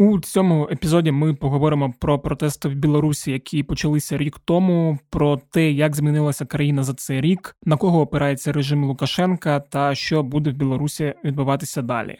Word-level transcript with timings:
У 0.00 0.20
цьому 0.20 0.68
епізоді 0.70 1.12
ми 1.12 1.34
поговоримо 1.34 1.94
про 1.98 2.18
протести 2.18 2.68
в 2.68 2.74
Білорусі, 2.74 3.32
які 3.32 3.62
почалися 3.62 4.18
рік 4.18 4.38
тому, 4.44 4.98
про 5.10 5.36
те, 5.50 5.70
як 5.70 5.96
змінилася 5.96 6.46
країна 6.46 6.82
за 6.82 6.94
цей 6.94 7.20
рік, 7.20 7.56
на 7.64 7.76
кого 7.76 8.00
опирається 8.00 8.52
режим 8.52 8.84
Лукашенка 8.84 9.60
та 9.60 9.94
що 9.94 10.22
буде 10.22 10.50
в 10.50 10.54
Білорусі 10.54 11.14
відбуватися 11.24 11.82
далі. 11.82 12.18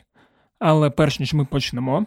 Але 0.59 0.91
перш 0.91 1.21
ніж 1.21 1.35
ми 1.35 1.45
почнемо. 1.45 2.07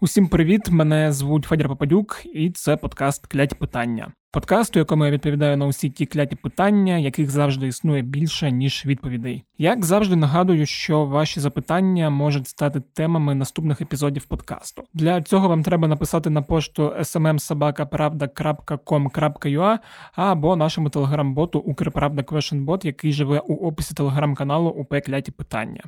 Усім 0.00 0.28
привіт! 0.28 0.70
Мене 0.70 1.12
звуть 1.12 1.44
Федір 1.44 1.68
Попадюк, 1.68 2.22
і 2.34 2.50
це 2.50 2.76
подкаст 2.76 3.26
Кляті 3.26 3.54
питання. 3.54 4.12
Подкаст, 4.32 4.76
у 4.76 4.78
якому 4.78 5.04
я 5.04 5.10
відповідаю 5.10 5.56
на 5.56 5.66
усі 5.66 5.90
ті 5.90 6.06
кляті 6.06 6.36
питання, 6.36 6.98
яких 6.98 7.30
завжди 7.30 7.66
існує 7.66 8.02
більше 8.02 8.52
ніж 8.52 8.86
відповідей. 8.86 9.44
Як 9.58 9.84
завжди 9.84 10.16
нагадую, 10.16 10.66
що 10.66 11.04
ваші 11.04 11.40
запитання 11.40 12.10
можуть 12.10 12.48
стати 12.48 12.80
темами 12.80 13.34
наступних 13.34 13.80
епізодів 13.80 14.24
подкасту. 14.24 14.82
Для 14.94 15.22
цього 15.22 15.48
вам 15.48 15.62
треба 15.62 15.88
написати 15.88 16.30
на 16.30 16.42
пошту 16.42 16.94
smmsobaka.pravda.com.ua 16.98 19.78
або 20.12 20.56
нашому 20.56 20.90
телеграм-боту 20.90 21.58
Укрправда 21.58 22.22
Questionbot, 22.22 22.86
який 22.86 23.12
живе 23.12 23.38
у 23.38 23.54
описі 23.54 23.94
телеграм-каналу 23.94 24.70
УП 24.70 25.00
Кляті 25.00 25.32
питання. 25.32 25.82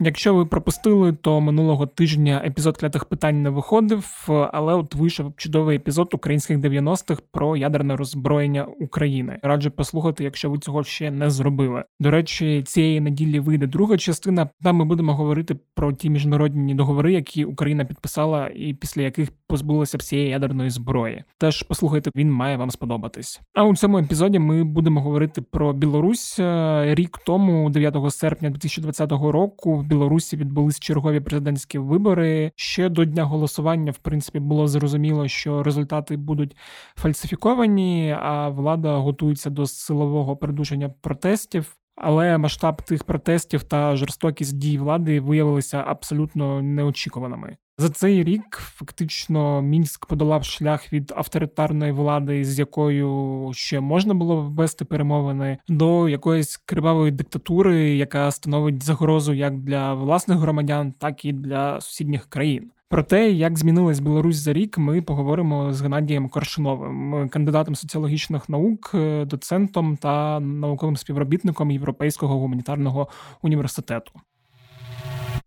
Якщо 0.00 0.34
ви 0.34 0.46
пропустили, 0.46 1.12
то 1.12 1.40
минулого 1.40 1.86
тижня 1.86 2.42
епізод 2.44 2.76
клятих 2.76 3.04
питань 3.04 3.42
не 3.42 3.50
виходив, 3.50 4.28
але 4.52 4.74
от 4.74 4.94
вийшов 4.94 5.32
чудовий 5.36 5.76
епізод 5.76 6.10
українських 6.14 6.58
90-х 6.58 7.22
про 7.32 7.56
ядерне 7.56 7.96
роззброєння 7.96 8.64
України. 8.80 9.38
Раджу 9.42 9.70
послухати, 9.76 10.24
якщо 10.24 10.50
ви 10.50 10.58
цього 10.58 10.84
ще 10.84 11.10
не 11.10 11.30
зробили. 11.30 11.84
До 12.00 12.10
речі, 12.10 12.62
цієї 12.62 13.00
неділі 13.00 13.40
вийде 13.40 13.66
друга 13.66 13.96
частина. 13.96 14.48
Там 14.62 14.76
ми 14.76 14.84
будемо 14.84 15.14
говорити 15.14 15.56
про 15.74 15.92
ті 15.92 16.10
міжнародні 16.10 16.74
договори, 16.74 17.12
які 17.12 17.44
Україна 17.44 17.84
підписала, 17.84 18.50
і 18.54 18.74
після 18.74 19.02
яких 19.02 19.28
позбулася 19.48 19.98
всієї 19.98 20.28
ядерної 20.28 20.70
зброї. 20.70 21.24
Теж 21.38 21.62
послухайте, 21.62 22.10
він 22.16 22.32
має 22.32 22.56
вам 22.56 22.70
сподобатись. 22.70 23.40
А 23.54 23.64
у 23.64 23.76
цьому 23.76 23.98
епізоді 23.98 24.38
ми 24.38 24.64
будемо 24.64 25.00
говорити 25.00 25.42
про 25.42 25.72
Білорусь 25.72 26.40
рік 26.82 27.18
тому, 27.26 27.70
9 27.70 27.96
серпня 28.10 28.50
2020 28.50 29.12
року. 29.12 29.83
Білорусі 29.84 30.36
відбулись 30.36 30.80
чергові 30.80 31.20
президентські 31.20 31.78
вибори. 31.78 32.52
Ще 32.56 32.88
до 32.88 33.04
дня 33.04 33.24
голосування, 33.24 33.92
в 33.92 33.98
принципі, 33.98 34.40
було 34.40 34.68
зрозуміло, 34.68 35.28
що 35.28 35.62
результати 35.62 36.16
будуть 36.16 36.56
фальсифіковані, 36.96 38.16
а 38.20 38.48
влада 38.48 38.96
готується 38.96 39.50
до 39.50 39.66
силового 39.66 40.36
придушення 40.36 40.88
протестів. 40.88 41.76
Але 41.96 42.38
масштаб 42.38 42.82
тих 42.82 43.04
протестів 43.04 43.62
та 43.62 43.96
жорстокість 43.96 44.58
дій 44.58 44.78
влади 44.78 45.20
виявилися 45.20 45.84
абсолютно 45.86 46.62
неочікуваними. 46.62 47.56
За 47.78 47.88
цей 47.88 48.24
рік 48.24 48.56
фактично 48.60 49.62
мінськ 49.62 50.06
подолав 50.06 50.44
шлях 50.44 50.92
від 50.92 51.12
авторитарної 51.16 51.92
влади, 51.92 52.44
з 52.44 52.58
якою 52.58 53.50
ще 53.54 53.80
можна 53.80 54.14
було 54.14 54.42
ввести 54.42 54.84
перемовини, 54.84 55.58
до 55.68 56.08
якоїсь 56.08 56.56
кривавої 56.56 57.12
диктатури, 57.12 57.96
яка 57.96 58.30
становить 58.30 58.82
загрозу 58.82 59.32
як 59.32 59.58
для 59.58 59.94
власних 59.94 60.38
громадян, 60.38 60.92
так 60.92 61.24
і 61.24 61.32
для 61.32 61.80
сусідніх 61.80 62.26
країн. 62.26 62.70
Про 62.88 63.02
те, 63.02 63.30
як 63.30 63.58
змінилась 63.58 64.00
Білорусь 64.00 64.36
за 64.36 64.52
рік, 64.52 64.78
ми 64.78 65.02
поговоримо 65.02 65.72
з 65.72 65.82
Геннадієм 65.82 66.28
Коршуновим, 66.28 67.28
кандидатом 67.28 67.74
соціологічних 67.74 68.48
наук, 68.48 68.90
доцентом 69.26 69.96
та 69.96 70.40
науковим 70.40 70.96
співробітником 70.96 71.70
Європейського 71.70 72.38
гуманітарного 72.38 73.08
університету. 73.42 74.12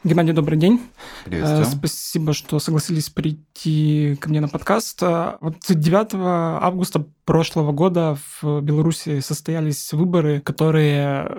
Геннадий, 0.08 0.32
добрый 0.32 0.58
день. 0.58 0.82
Приветствую. 1.26 1.66
Спасибо, 1.66 2.32
что 2.32 2.60
согласились 2.60 3.10
прийти 3.10 4.18
ко 4.22 4.30
мне 4.30 4.40
на 4.40 4.48
подкаст. 4.48 5.02
Вот 5.02 5.58
9 5.68 6.08
августа 6.64 7.06
прошлого 7.28 7.74
года 7.74 8.18
в 8.42 8.62
Беларуси 8.62 9.20
состоялись 9.20 9.92
выборы, 9.92 10.40
которые 10.40 11.30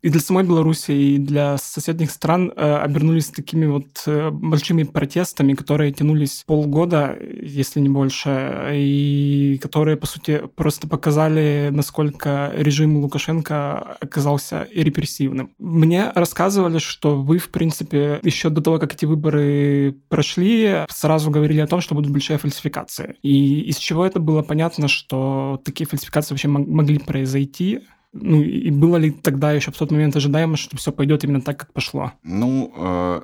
и 0.00 0.08
для 0.08 0.20
самой 0.20 0.44
Беларуси, 0.44 0.92
и 0.92 1.18
для 1.18 1.58
соседних 1.58 2.10
стран 2.10 2.52
э, 2.56 2.76
обернулись 2.76 3.26
такими 3.26 3.66
вот 3.66 3.86
э, 4.06 4.30
большими 4.30 4.84
протестами, 4.84 5.52
которые 5.52 5.92
тянулись 5.92 6.42
полгода, 6.46 7.16
если 7.20 7.80
не 7.80 7.90
больше, 7.90 8.70
и 8.72 9.60
которые, 9.60 9.98
по 9.98 10.06
сути, 10.06 10.42
просто 10.54 10.88
показали, 10.88 11.68
насколько 11.70 12.50
режим 12.56 12.96
Лукашенко 12.96 13.98
оказался 14.00 14.66
репрессивным. 14.74 15.50
Мне 15.58 16.12
рассказывали, 16.14 16.78
что 16.78 17.14
вы, 17.14 17.36
в 17.36 17.50
принципе, 17.50 18.20
еще 18.22 18.48
до 18.48 18.62
того, 18.62 18.78
как 18.78 18.94
эти 18.94 19.04
выборы 19.04 19.96
прошли, 20.08 20.86
сразу 20.88 21.30
говорили 21.30 21.60
о 21.60 21.66
том, 21.66 21.82
что 21.82 21.94
будут 21.94 22.10
большие 22.10 22.38
фальсификации. 22.38 23.16
И 23.22 23.60
из 23.60 23.76
чего 23.76 24.06
это 24.06 24.18
было 24.18 24.40
понятно, 24.40 24.88
что 24.88 25.25
такие 25.64 25.86
фальсификации 25.86 26.34
вообще 26.34 26.48
могли 26.48 26.98
произойти? 26.98 27.80
Ну 28.12 28.42
и 28.42 28.70
было 28.70 28.96
ли 28.96 29.10
тогда 29.10 29.52
еще 29.52 29.70
в 29.70 29.76
тот 29.76 29.90
момент 29.90 30.16
ожидаемо, 30.16 30.56
что 30.56 30.76
все 30.76 30.92
пойдет 30.92 31.24
именно 31.24 31.42
так, 31.42 31.58
как 31.58 31.72
пошло? 31.72 32.12
Ну, 32.22 32.72
э, 32.76 33.22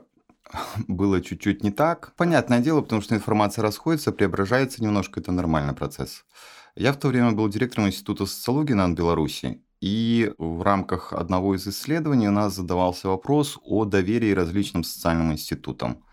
было 0.88 1.20
чуть-чуть 1.20 1.62
не 1.62 1.70
так. 1.70 2.12
Понятное 2.16 2.60
дело, 2.60 2.82
потому 2.82 3.02
что 3.02 3.14
информация 3.14 3.62
расходится, 3.62 4.12
преображается 4.12 4.82
немножко, 4.82 5.20
это 5.20 5.32
нормальный 5.32 5.74
процесс. 5.74 6.24
Я 6.74 6.92
в 6.92 6.96
то 6.96 7.08
время 7.08 7.32
был 7.32 7.48
директором 7.48 7.88
Института 7.88 8.26
социологии 8.26 8.72
на 8.72 8.88
Беларуси, 8.88 9.62
и 9.80 10.32
в 10.38 10.62
рамках 10.62 11.12
одного 11.12 11.54
из 11.54 11.66
исследований 11.66 12.28
у 12.28 12.32
нас 12.32 12.54
задавался 12.54 13.08
вопрос 13.08 13.58
о 13.64 13.84
доверии 13.84 14.32
различным 14.32 14.84
социальным 14.84 15.32
институтам. 15.32 16.04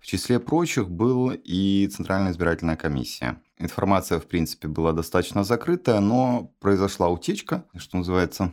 В 0.00 0.06
числе 0.06 0.38
прочих 0.38 0.90
был 0.90 1.30
и 1.30 1.88
Центральная 1.88 2.32
избирательная 2.32 2.76
комиссия. 2.76 3.40
Информация, 3.58 4.18
в 4.18 4.26
принципе, 4.26 4.68
была 4.68 4.92
достаточно 4.92 5.44
закрытая, 5.44 6.00
но 6.00 6.52
произошла 6.60 7.08
утечка, 7.08 7.64
что 7.76 7.98
называется, 7.98 8.52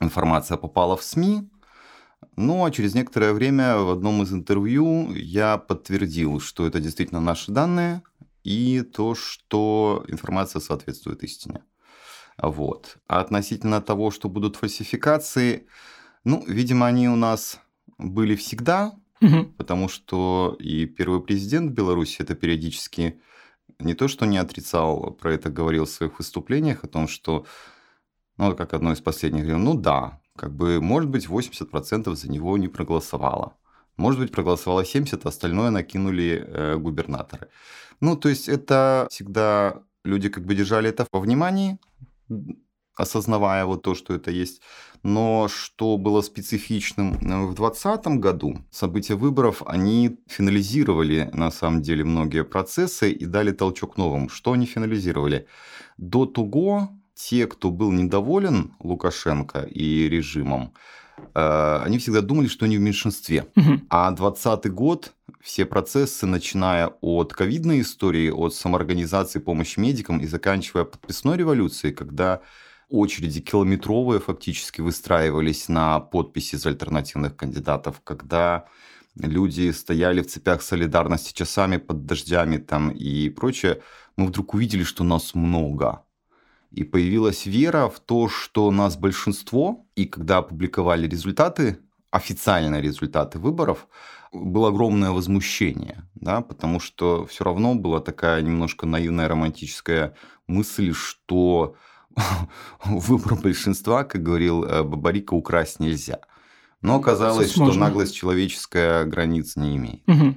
информация 0.00 0.56
попала 0.56 0.96
в 0.96 1.02
СМИ, 1.02 1.48
ну, 2.36 2.64
а 2.64 2.70
через 2.70 2.94
некоторое 2.94 3.32
время 3.32 3.78
в 3.78 3.90
одном 3.90 4.22
из 4.22 4.32
интервью 4.32 5.12
я 5.14 5.56
подтвердил, 5.56 6.40
что 6.40 6.66
это 6.66 6.80
действительно 6.80 7.20
наши 7.20 7.50
данные, 7.50 8.02
и 8.44 8.82
то, 8.82 9.14
что 9.14 10.04
информация 10.08 10.60
соответствует 10.60 11.24
истине. 11.24 11.64
Вот. 12.38 12.98
А 13.08 13.20
относительно 13.20 13.80
того, 13.80 14.10
что 14.10 14.28
будут 14.28 14.56
фальсификации, 14.56 15.66
ну, 16.24 16.44
видимо, 16.46 16.86
они 16.86 17.08
у 17.08 17.16
нас 17.16 17.60
были 17.98 18.36
всегда, 18.36 18.92
Угу. 19.20 19.44
Потому 19.56 19.88
что 19.88 20.56
и 20.60 20.86
первый 20.86 21.22
президент 21.22 21.72
Беларуси 21.72 22.20
это 22.20 22.34
периодически 22.34 23.20
не 23.78 23.94
то, 23.94 24.08
что 24.08 24.26
не 24.26 24.38
отрицал, 24.38 25.12
про 25.12 25.32
это 25.32 25.50
говорил 25.50 25.84
в 25.84 25.90
своих 25.90 26.18
выступлениях, 26.18 26.84
о 26.84 26.88
том, 26.88 27.08
что, 27.08 27.46
ну, 28.38 28.54
как 28.56 28.74
одно 28.74 28.92
из 28.92 29.00
последних, 29.00 29.42
говорил, 29.42 29.58
ну 29.58 29.74
да, 29.74 30.20
как 30.36 30.54
бы, 30.54 30.80
может 30.80 31.10
быть, 31.10 31.26
80% 31.26 32.14
за 32.14 32.30
него 32.30 32.58
не 32.58 32.68
проголосовало. 32.68 33.56
Может 33.96 34.20
быть, 34.20 34.32
проголосовало 34.32 34.84
70, 34.84 35.24
а 35.24 35.28
остальное 35.28 35.70
накинули 35.70 36.44
э, 36.46 36.76
губернаторы. 36.76 37.48
Ну, 38.00 38.16
то 38.16 38.28
есть 38.28 38.48
это 38.48 39.06
всегда 39.10 39.82
люди 40.04 40.28
как 40.28 40.44
бы 40.44 40.54
держали 40.54 40.90
это 40.90 41.06
во 41.12 41.20
внимании, 41.20 41.78
осознавая 42.96 43.64
вот 43.66 43.82
то, 43.82 43.94
что 43.94 44.14
это 44.14 44.30
есть. 44.30 44.62
Но 45.02 45.48
что 45.48 45.98
было 45.98 46.22
специфичным 46.22 47.14
э, 47.14 47.46
в 47.46 47.54
2020 47.54 48.06
году, 48.18 48.58
события 48.70 49.14
выборов, 49.14 49.62
они 49.66 50.18
финализировали 50.26 51.30
на 51.32 51.50
самом 51.50 51.82
деле 51.82 52.04
многие 52.04 52.42
процессы 52.42 53.12
и 53.12 53.26
дали 53.26 53.52
толчок 53.52 53.98
новым. 53.98 54.28
Что 54.28 54.52
они 54.52 54.66
финализировали? 54.66 55.46
До 55.98 56.26
того 56.26 56.90
те, 57.14 57.46
кто 57.46 57.70
был 57.70 57.92
недоволен 57.92 58.74
Лукашенко 58.80 59.60
и 59.62 60.08
режимом, 60.08 60.72
э, 61.34 61.80
они 61.84 61.98
всегда 61.98 62.20
думали, 62.20 62.48
что 62.48 62.64
они 62.64 62.78
в 62.78 62.80
меньшинстве. 62.80 63.46
Угу. 63.56 63.80
А 63.90 64.10
2020 64.10 64.72
год, 64.72 65.12
все 65.40 65.66
процессы, 65.66 66.26
начиная 66.26 66.88
от 67.00 67.32
ковидной 67.32 67.82
истории, 67.82 68.30
от 68.30 68.54
самоорганизации 68.54 69.38
помощи 69.38 69.78
медикам 69.78 70.18
и 70.18 70.26
заканчивая 70.26 70.84
подписной 70.84 71.36
революцией, 71.36 71.94
когда 71.94 72.40
очереди 72.88 73.40
километровые 73.40 74.20
фактически 74.20 74.80
выстраивались 74.80 75.68
на 75.68 76.00
подписи 76.00 76.54
из 76.54 76.66
альтернативных 76.66 77.36
кандидатов, 77.36 78.00
когда 78.04 78.66
люди 79.16 79.70
стояли 79.70 80.22
в 80.22 80.26
цепях 80.26 80.62
солидарности 80.62 81.32
часами 81.32 81.78
под 81.78 82.06
дождями 82.06 82.58
там 82.58 82.90
и 82.90 83.28
прочее, 83.30 83.82
мы 84.16 84.26
вдруг 84.26 84.54
увидели, 84.54 84.82
что 84.82 85.04
нас 85.04 85.34
много. 85.34 86.02
И 86.70 86.84
появилась 86.84 87.46
вера 87.46 87.88
в 87.88 88.00
то, 88.00 88.28
что 88.28 88.70
нас 88.70 88.96
большинство, 88.96 89.86
и 89.94 90.04
когда 90.04 90.38
опубликовали 90.38 91.08
результаты, 91.08 91.78
официальные 92.10 92.82
результаты 92.82 93.38
выборов, 93.38 93.88
было 94.32 94.68
огромное 94.68 95.10
возмущение, 95.10 96.04
да, 96.14 96.40
потому 96.40 96.80
что 96.80 97.24
все 97.26 97.44
равно 97.44 97.74
была 97.74 98.00
такая 98.00 98.42
немножко 98.42 98.86
наивная 98.86 99.28
романтическая 99.28 100.14
мысль, 100.46 100.92
что 100.92 101.76
выбор 102.84 103.36
большинства, 103.36 104.04
как 104.04 104.22
говорил 104.22 104.64
э, 104.64 104.82
Бабарика, 104.82 105.34
украсть 105.34 105.80
нельзя. 105.80 106.20
Но 106.82 106.96
оказалось, 106.96 107.50
что 107.50 107.72
наглость 107.72 108.14
человеческая 108.14 109.04
границ 109.04 109.56
не 109.56 109.76
имеет. 109.76 110.08
Угу. 110.08 110.36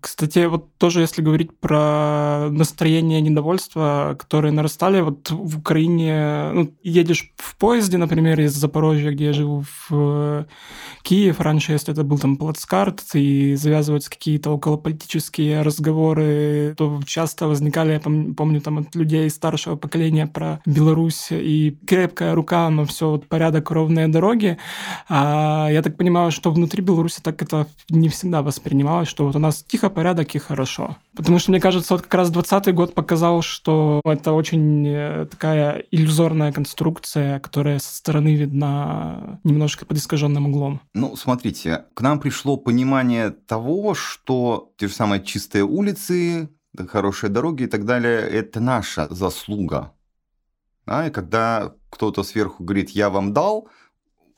Кстати, 0.00 0.46
вот 0.46 0.76
тоже 0.78 1.00
если 1.00 1.22
говорить 1.22 1.58
про 1.58 2.48
настроение 2.50 3.20
недовольства, 3.20 4.16
которые 4.18 4.52
нарастали, 4.52 5.00
вот 5.00 5.30
в 5.30 5.58
Украине, 5.58 6.50
ну, 6.52 6.74
едешь 6.82 7.32
в 7.36 7.56
поезде, 7.56 7.98
например, 7.98 8.40
из 8.40 8.52
Запорожья, 8.52 9.10
где 9.10 9.26
я 9.26 9.32
живу, 9.32 9.64
в 9.88 10.46
Киев, 11.02 11.40
раньше, 11.40 11.72
если 11.72 11.92
это 11.92 12.02
был 12.02 12.18
там 12.18 12.36
плацкарт, 12.36 13.02
и 13.14 13.54
завязываются 13.56 14.10
какие-то 14.10 14.50
околополитические 14.50 15.62
разговоры, 15.62 16.74
то 16.76 17.00
часто 17.04 17.46
возникали, 17.46 17.92
я 17.92 18.00
помню, 18.00 18.60
там 18.60 18.78
от 18.78 18.94
людей 18.94 19.28
старшего 19.28 19.76
поколения 19.76 20.26
про 20.26 20.60
Беларусь 20.64 21.28
и 21.30 21.76
крепкая 21.86 22.34
рука, 22.34 22.70
но 22.70 22.84
все 22.84 23.10
вот 23.10 23.28
порядок, 23.28 23.70
ровные 23.70 24.08
дороги. 24.08 24.56
А 25.08 25.68
я 25.70 25.82
так 25.82 25.96
понимаю, 25.96 26.30
что 26.30 26.50
внутри 26.50 26.82
Беларуси 26.82 27.20
так 27.22 27.42
это 27.42 27.66
не 27.90 28.08
всегда 28.08 28.42
воспринималось, 28.42 29.08
что 29.08 29.26
вот 29.26 29.36
у 29.36 29.38
нас 29.38 29.59
тихо, 29.66 29.90
порядок 29.90 30.34
и 30.34 30.38
хорошо. 30.38 30.96
Потому 31.14 31.38
что, 31.38 31.50
мне 31.50 31.60
кажется, 31.60 31.94
вот 31.94 32.02
как 32.02 32.14
раз 32.14 32.30
20 32.30 32.74
год 32.74 32.94
показал, 32.94 33.42
что 33.42 34.00
это 34.04 34.32
очень 34.32 34.86
э, 34.86 35.26
такая 35.30 35.84
иллюзорная 35.90 36.52
конструкция, 36.52 37.40
которая 37.40 37.78
со 37.78 37.94
стороны 37.94 38.34
видна 38.34 39.40
немножко 39.44 39.86
под 39.86 39.98
искаженным 39.98 40.46
углом. 40.46 40.80
Ну, 40.94 41.16
смотрите, 41.16 41.84
к 41.94 42.00
нам 42.00 42.20
пришло 42.20 42.56
понимание 42.56 43.30
того, 43.30 43.94
что 43.94 44.72
те 44.76 44.88
же 44.88 44.94
самые 44.94 45.22
чистые 45.22 45.64
улицы, 45.64 46.48
хорошие 46.88 47.30
дороги 47.30 47.64
и 47.64 47.66
так 47.66 47.84
далее, 47.84 48.20
это 48.20 48.60
наша 48.60 49.06
заслуга. 49.12 49.92
Да, 50.86 51.06
и 51.06 51.10
когда 51.10 51.74
кто-то 51.90 52.22
сверху 52.22 52.64
говорит, 52.64 52.90
я 52.90 53.10
вам 53.10 53.32
дал, 53.32 53.68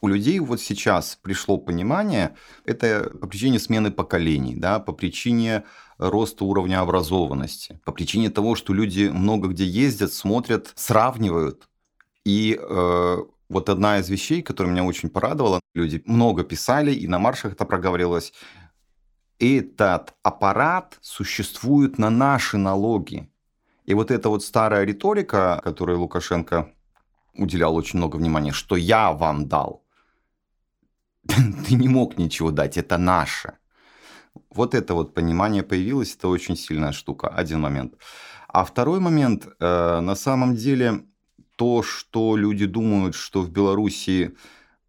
у 0.03 0.09
людей 0.09 0.41
вот 0.41 0.61
сейчас 0.61 1.19
пришло 1.23 1.57
понимание, 1.59 2.37
это 2.65 3.11
по 3.21 3.29
причине 3.29 3.61
смены 3.61 3.93
поколений, 3.93 4.57
да, 4.57 4.81
по 4.81 4.93
причине 4.93 5.63
роста 5.97 6.45
уровня 6.45 6.81
образованности, 6.81 7.81
по 7.85 7.93
причине 7.93 8.29
того, 8.29 8.57
что 8.57 8.75
люди 8.75 9.09
много 9.09 9.49
где 9.49 9.65
ездят, 9.65 10.13
смотрят, 10.13 10.73
сравнивают. 10.75 11.69
И 12.25 12.59
э, 12.61 13.17
вот 13.49 13.69
одна 13.69 13.99
из 13.99 14.09
вещей, 14.11 14.43
которая 14.43 14.73
меня 14.73 14.85
очень 14.85 15.09
порадовала, 15.09 15.61
люди 15.73 16.03
много 16.05 16.43
писали, 16.43 16.93
и 16.93 17.07
на 17.07 17.21
маршах 17.21 17.53
это 17.53 17.65
проговорилось, 17.65 18.33
этот 19.39 20.15
аппарат 20.25 20.99
существует 21.01 21.99
на 21.99 22.11
наши 22.11 22.59
налоги. 22.59 23.31
И 23.87 23.95
вот 23.95 24.11
эта 24.11 24.29
вот 24.29 24.43
старая 24.43 24.85
риторика, 24.85 25.61
которой 25.63 25.97
Лукашенко 25.97 26.73
уделял 27.35 27.77
очень 27.77 27.99
много 27.99 28.17
внимания, 28.17 28.53
что 28.53 28.77
я 28.77 29.13
вам 29.13 29.47
дал, 29.47 29.83
ты 31.69 31.75
не 31.75 31.89
мог 31.89 32.19
ничего 32.19 32.51
дать, 32.51 32.77
это 32.77 32.99
наше. 32.99 33.55
Вот 34.51 34.75
это 34.75 34.95
вот 34.95 35.15
понимание 35.15 35.63
появилось, 35.63 36.15
это 36.17 36.29
очень 36.29 36.57
сильная 36.57 36.93
штука, 36.93 37.29
один 37.29 37.61
момент. 37.61 37.95
А 38.49 38.65
второй 38.65 39.01
момент, 39.01 39.47
э, 39.47 40.01
на 40.01 40.15
самом 40.15 40.57
деле, 40.57 41.05
то, 41.57 41.83
что 41.83 42.37
люди 42.37 42.67
думают, 42.67 43.15
что 43.15 43.43
в 43.43 43.51
Беларуси, 43.51 44.35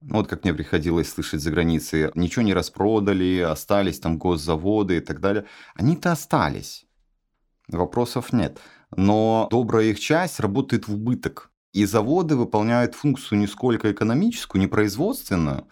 ну, 0.01 0.17
вот 0.17 0.27
как 0.27 0.43
мне 0.43 0.53
приходилось 0.53 1.09
слышать 1.09 1.41
за 1.41 1.51
границей, 1.51 2.11
ничего 2.15 2.43
не 2.43 2.53
распродали, 2.53 3.39
остались 3.39 3.99
там 3.99 4.17
госзаводы 4.17 4.97
и 4.97 4.99
так 4.99 5.19
далее, 5.19 5.45
они-то 5.75 6.11
остались. 6.11 6.85
Вопросов 7.67 8.33
нет. 8.33 8.59
Но 8.95 9.47
добрая 9.49 9.85
их 9.85 9.99
часть 9.99 10.39
работает 10.39 10.87
в 10.87 10.93
убыток. 10.93 11.51
И 11.71 11.85
заводы 11.85 12.35
выполняют 12.35 12.95
функцию 12.95 13.39
не 13.39 13.47
сколько 13.47 13.91
экономическую, 13.91 14.61
не 14.61 14.67
производственную, 14.67 15.67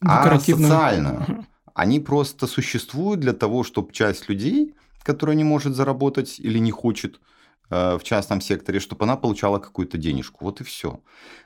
а 0.00 0.38
социальную. 0.38 1.46
Они 1.74 2.00
просто 2.00 2.46
существуют 2.46 3.20
для 3.20 3.32
того, 3.32 3.62
чтобы 3.62 3.92
часть 3.92 4.28
людей, 4.28 4.74
которая 5.02 5.36
не 5.36 5.44
может 5.44 5.76
заработать 5.76 6.40
или 6.40 6.58
не 6.58 6.70
хочет 6.70 7.20
э, 7.70 7.98
в 7.98 8.02
частном 8.02 8.40
секторе, 8.40 8.80
чтобы 8.80 9.04
она 9.04 9.16
получала 9.16 9.58
какую-то 9.58 9.98
денежку. 9.98 10.44
Вот 10.44 10.60
и 10.60 10.64
все. 10.64 11.00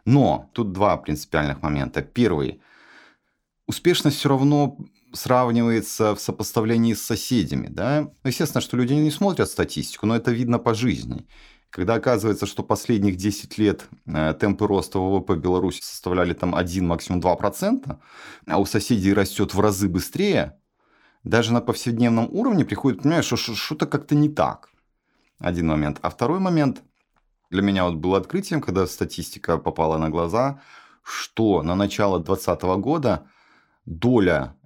Но 0.05 0.49
тут 0.53 0.73
два 0.73 0.97
принципиальных 0.97 1.63
момента. 1.63 2.03
Первый. 2.03 2.61
Успешность 3.67 4.19
все 4.19 4.29
равно 4.29 4.79
сравнивается 5.13 6.15
в 6.15 6.21
сопоставлении 6.21 6.95
с 6.95 7.03
соседями. 7.03 7.69
Да? 7.69 8.11
Естественно, 8.25 8.61
что 8.61 8.77
люди 8.77 8.93
не 8.93 9.11
смотрят 9.11 9.49
статистику, 9.49 10.07
но 10.07 10.17
это 10.17 10.31
видно 10.31 10.59
по 10.59 10.75
жизни. 10.75 11.27
Когда 11.71 11.95
оказывается, 11.95 12.47
что 12.47 12.65
последних 12.65 13.17
10 13.17 13.57
лет 13.59 13.89
э, 14.07 14.35
темпы 14.39 14.67
роста 14.67 14.99
ВВП 14.99 15.37
Беларуси 15.37 15.81
составляли 15.81 16.35
там 16.35 16.55
1, 16.55 16.87
максимум 16.87 17.21
2%, 17.21 17.99
а 18.47 18.59
у 18.59 18.67
соседей 18.67 19.15
растет 19.15 19.55
в 19.55 19.61
разы 19.61 19.89
быстрее, 19.89 20.59
даже 21.23 21.53
на 21.53 21.61
повседневном 21.61 22.29
уровне 22.31 22.65
приходит, 22.65 23.03
понимаешь, 23.03 23.27
что 23.27 23.37
что-то 23.37 23.87
как-то 23.87 24.17
не 24.17 24.29
так. 24.29 24.71
Один 25.39 25.69
момент. 25.69 25.99
А 26.03 26.11
второй 26.11 26.41
момент 26.41 26.83
для 27.51 27.63
меня 27.63 27.85
вот 27.85 27.95
был 27.95 28.17
открытием, 28.17 28.61
когда 28.61 28.87
статистика 28.87 29.57
попала 29.57 29.97
на 29.97 30.11
глаза, 30.11 30.61
что 31.03 31.63
на 31.63 31.77
начало 31.77 32.19
2020 32.19 32.63
года 32.81 33.27
доля 33.87 34.57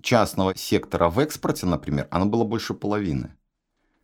частного 0.00 0.56
сектора 0.56 1.10
в 1.10 1.18
экспорте, 1.18 1.66
например, 1.66 2.08
она 2.10 2.24
была 2.24 2.44
больше 2.44 2.72
половины. 2.72 3.35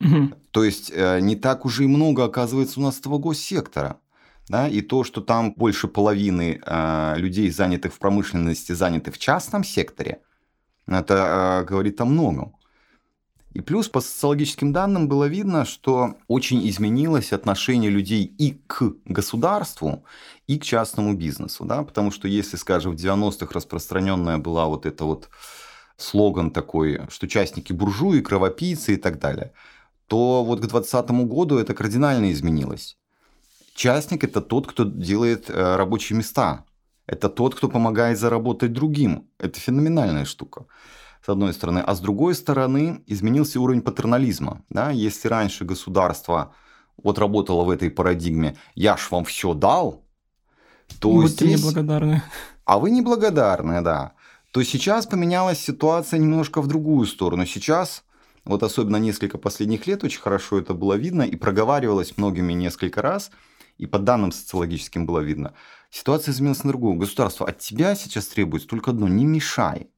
Угу. 0.02 0.32
То 0.50 0.64
есть 0.64 0.90
э, 0.92 1.20
не 1.20 1.36
так 1.36 1.64
уже 1.64 1.84
и 1.84 1.86
много 1.86 2.24
оказывается 2.24 2.80
у 2.80 2.82
нас 2.82 2.98
этого 2.98 3.18
госсектора. 3.18 3.98
Да, 4.48 4.68
и 4.68 4.80
то, 4.80 5.04
что 5.04 5.20
там 5.20 5.52
больше 5.52 5.86
половины 5.86 6.60
э, 6.66 7.14
людей, 7.16 7.48
занятых 7.50 7.94
в 7.94 7.98
промышленности, 7.98 8.72
заняты 8.72 9.12
в 9.12 9.18
частном 9.18 9.62
секторе, 9.62 10.20
это 10.86 11.62
э, 11.62 11.64
говорит 11.64 12.00
о 12.00 12.04
многом. 12.04 12.56
И 13.54 13.60
плюс 13.60 13.88
по 13.88 14.00
социологическим 14.00 14.72
данным 14.72 15.08
было 15.08 15.26
видно, 15.26 15.64
что 15.64 16.16
очень 16.26 16.68
изменилось 16.68 17.32
отношение 17.32 17.90
людей 17.90 18.24
и 18.24 18.60
к 18.66 18.94
государству, 19.04 20.04
и 20.48 20.58
к 20.58 20.64
частному 20.64 21.14
бизнесу. 21.14 21.64
Да? 21.64 21.84
Потому 21.84 22.10
что 22.10 22.26
если, 22.26 22.56
скажем, 22.56 22.92
в 22.92 22.96
90-х 22.96 23.52
распространенная 23.54 24.38
была 24.38 24.66
вот 24.66 24.86
эта 24.86 25.04
вот 25.04 25.28
слоган 25.96 26.50
такой, 26.50 27.02
что 27.10 27.28
частники 27.28 27.72
буржуи, 27.72 28.20
кровопийцы 28.22 28.94
и 28.94 28.96
так 28.96 29.20
далее– 29.20 29.52
то 30.12 30.44
вот 30.44 30.58
к 30.58 30.66
2020 30.66 31.10
году 31.26 31.56
это 31.56 31.72
кардинально 31.72 32.32
изменилось. 32.32 32.98
Частник– 33.74 34.24
это 34.28 34.42
тот, 34.42 34.66
кто 34.66 34.84
делает 34.84 35.48
э, 35.48 35.76
рабочие 35.76 36.18
места. 36.18 36.66
Это 37.06 37.30
тот, 37.30 37.54
кто 37.54 37.70
помогает 37.70 38.18
заработать 38.18 38.74
другим. 38.74 39.26
Это 39.38 39.58
феноменальная 39.58 40.26
штука, 40.26 40.66
с 41.24 41.30
одной 41.30 41.54
стороны. 41.54 41.78
А 41.78 41.94
с 41.94 42.00
другой 42.00 42.34
стороны, 42.34 43.02
изменился 43.06 43.58
уровень 43.58 43.80
патернализма. 43.80 44.60
Да? 44.68 44.90
Если 44.90 45.28
раньше 45.28 45.64
государство 45.64 46.54
вот 47.02 47.18
работало 47.18 47.64
в 47.64 47.70
этой 47.70 47.90
парадигме 47.90 48.58
«я 48.74 48.98
ж 48.98 49.10
вам 49.10 49.24
все 49.24 49.54
дал», 49.54 50.04
то 51.00 51.10
Будьте 51.10 51.46
здесь... 51.46 51.60
неблагодарны. 51.60 52.22
А 52.66 52.78
вы 52.78 52.90
неблагодарны, 52.90 53.80
да. 53.80 54.12
То 54.50 54.62
сейчас 54.62 55.06
поменялась 55.06 55.58
ситуация 55.58 56.18
немножко 56.18 56.60
в 56.60 56.66
другую 56.66 57.06
сторону. 57.06 57.46
Сейчас 57.46 58.04
вот 58.44 58.62
особенно 58.62 58.96
несколько 58.96 59.38
последних 59.38 59.86
лет 59.86 60.02
очень 60.02 60.20
хорошо 60.20 60.58
это 60.58 60.74
было 60.74 60.94
видно 60.94 61.22
и 61.22 61.36
проговаривалось 61.36 62.16
многими 62.16 62.52
несколько 62.52 63.00
раз, 63.00 63.30
и 63.78 63.86
по 63.86 63.98
данным 63.98 64.32
социологическим 64.32 65.06
было 65.06 65.20
видно. 65.20 65.54
Ситуация 65.90 66.32
изменилась 66.32 66.64
на 66.64 66.70
другую. 66.70 66.96
Государство 66.96 67.46
от 67.46 67.58
тебя 67.58 67.94
сейчас 67.94 68.26
требуется 68.26 68.68
только 68.68 68.90
одно– 68.90 69.08
не 69.08 69.24
мешай. 69.24 69.90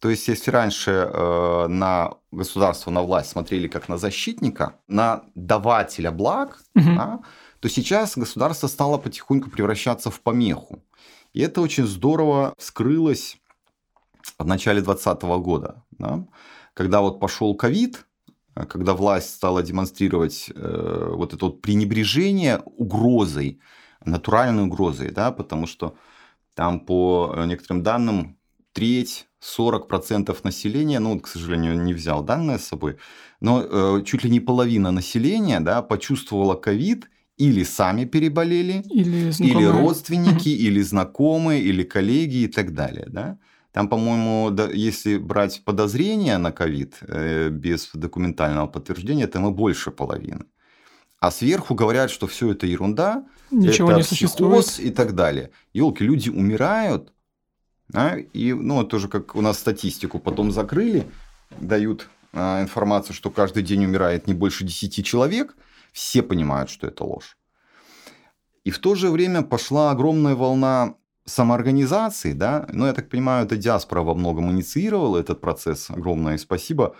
То 0.00 0.10
есть, 0.10 0.28
если 0.28 0.50
раньше 0.50 0.90
э, 0.90 1.66
на 1.68 2.14
государство, 2.30 2.90
на 2.90 3.02
власть 3.02 3.30
смотрели 3.30 3.68
как 3.68 3.88
на 3.88 3.96
защитника, 3.96 4.78
на 4.86 5.24
давателя 5.34 6.10
благ, 6.10 6.60
угу. 6.74 6.94
да, 6.94 7.20
то 7.60 7.68
сейчас 7.68 8.16
государство 8.18 8.66
стало 8.66 8.98
потихоньку 8.98 9.50
превращаться 9.50 10.10
в 10.10 10.20
помеху. 10.20 10.82
И 11.32 11.40
это 11.40 11.60
очень 11.60 11.86
здорово 11.86 12.54
скрылось 12.58 13.38
в 14.38 14.46
начале 14.46 14.82
2020 14.82 15.22
года. 15.42 15.82
Да 15.92 16.26
когда 16.74 17.00
вот 17.00 17.20
пошел 17.20 17.54
ковид, 17.54 18.06
э, 18.54 18.64
когда 18.66 18.94
власть 18.94 19.34
стала 19.34 19.62
демонстрировать 19.62 20.50
э, 20.54 21.10
вот 21.14 21.32
это 21.32 21.46
вот 21.46 21.62
пренебрежение 21.62 22.58
угрозой, 22.64 23.60
натуральной 24.04 24.64
угрозой, 24.64 25.10
да, 25.10 25.32
потому 25.32 25.66
что 25.66 25.96
там 26.54 26.80
по 26.80 27.34
некоторым 27.46 27.82
данным 27.82 28.36
треть, 28.72 29.26
40% 29.40 30.36
населения, 30.42 31.00
ну, 31.00 31.20
к 31.20 31.28
сожалению, 31.28 31.80
не 31.80 31.94
взял 31.94 32.22
данные 32.22 32.58
с 32.58 32.64
собой, 32.64 32.96
но 33.40 33.62
э, 33.62 34.02
чуть 34.04 34.24
ли 34.24 34.30
не 34.30 34.40
половина 34.40 34.90
населения, 34.90 35.60
да, 35.60 35.82
почувствовала 35.82 36.54
ковид 36.54 37.08
или 37.36 37.64
сами 37.64 38.04
переболели, 38.04 38.82
или, 38.90 39.32
или 39.42 39.64
родственники, 39.64 40.48
или 40.48 40.80
знакомые, 40.82 41.62
или 41.62 41.82
коллеги 41.82 42.44
и 42.44 42.48
так 42.48 42.72
далее, 42.72 43.06
да. 43.08 43.38
Там, 43.74 43.88
по-моему, 43.88 44.50
да, 44.52 44.70
если 44.70 45.18
брать 45.18 45.64
подозрения 45.64 46.38
на 46.38 46.52
ковид 46.52 46.98
э, 47.00 47.48
без 47.48 47.90
документального 47.92 48.68
подтверждения, 48.68 49.26
там 49.26 49.48
и 49.48 49.50
больше 49.50 49.90
половины. 49.90 50.44
А 51.18 51.32
сверху 51.32 51.74
говорят, 51.74 52.12
что 52.12 52.28
все 52.28 52.52
это 52.52 52.68
ерунда, 52.68 53.26
Ничего 53.50 53.90
это 53.90 53.98
не 53.98 54.04
существует. 54.04 54.78
и 54.78 54.90
так 54.90 55.16
далее. 55.16 55.50
Елки, 55.72 56.04
люди 56.04 56.30
умирают, 56.30 57.12
а, 57.92 58.16
и, 58.16 58.52
ну, 58.52 58.84
тоже 58.84 59.08
как 59.08 59.34
у 59.34 59.40
нас 59.40 59.58
статистику 59.58 60.20
потом 60.20 60.52
закрыли, 60.52 61.04
дают 61.58 62.08
а, 62.32 62.62
информацию, 62.62 63.16
что 63.16 63.28
каждый 63.30 63.64
день 63.64 63.84
умирает 63.86 64.28
не 64.28 64.34
больше 64.34 64.62
10 64.62 65.04
человек, 65.04 65.56
все 65.92 66.22
понимают, 66.22 66.70
что 66.70 66.86
это 66.86 67.02
ложь. 67.02 67.36
И 68.62 68.70
в 68.70 68.78
то 68.78 68.94
же 68.94 69.10
время 69.10 69.42
пошла 69.42 69.90
огромная 69.90 70.36
волна 70.36 70.94
самоорганизации, 71.24 72.32
да, 72.32 72.66
ну, 72.72 72.86
я 72.86 72.92
так 72.92 73.08
понимаю, 73.08 73.46
это 73.46 73.56
диаспора 73.56 74.02
во 74.02 74.14
многом 74.14 74.50
инициировала 74.50 75.18
этот 75.18 75.40
процесс, 75.40 75.90
огромное 75.90 76.38
спасибо. 76.38 76.94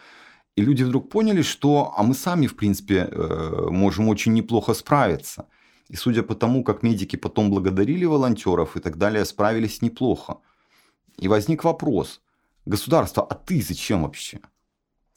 И 0.56 0.62
люди 0.62 0.84
вдруг 0.84 1.10
поняли, 1.10 1.42
что, 1.42 1.92
а 1.96 2.02
мы 2.02 2.14
сами, 2.14 2.46
в 2.46 2.54
принципе, 2.56 3.08
э, 3.10 3.68
можем 3.70 4.08
очень 4.08 4.34
неплохо 4.34 4.74
справиться. 4.74 5.46
И 5.88 5.96
судя 5.96 6.22
по 6.22 6.34
тому, 6.34 6.64
как 6.64 6.82
медики 6.82 7.16
потом 7.16 7.50
благодарили 7.50 8.06
волонтеров 8.06 8.76
и 8.76 8.80
так 8.80 8.96
далее, 8.96 9.24
справились 9.24 9.82
неплохо. 9.82 10.38
И 11.18 11.28
возник 11.28 11.64
вопрос, 11.64 12.20
государство, 12.66 13.26
а 13.28 13.34
ты 13.34 13.60
зачем 13.60 14.02
вообще? 14.02 14.40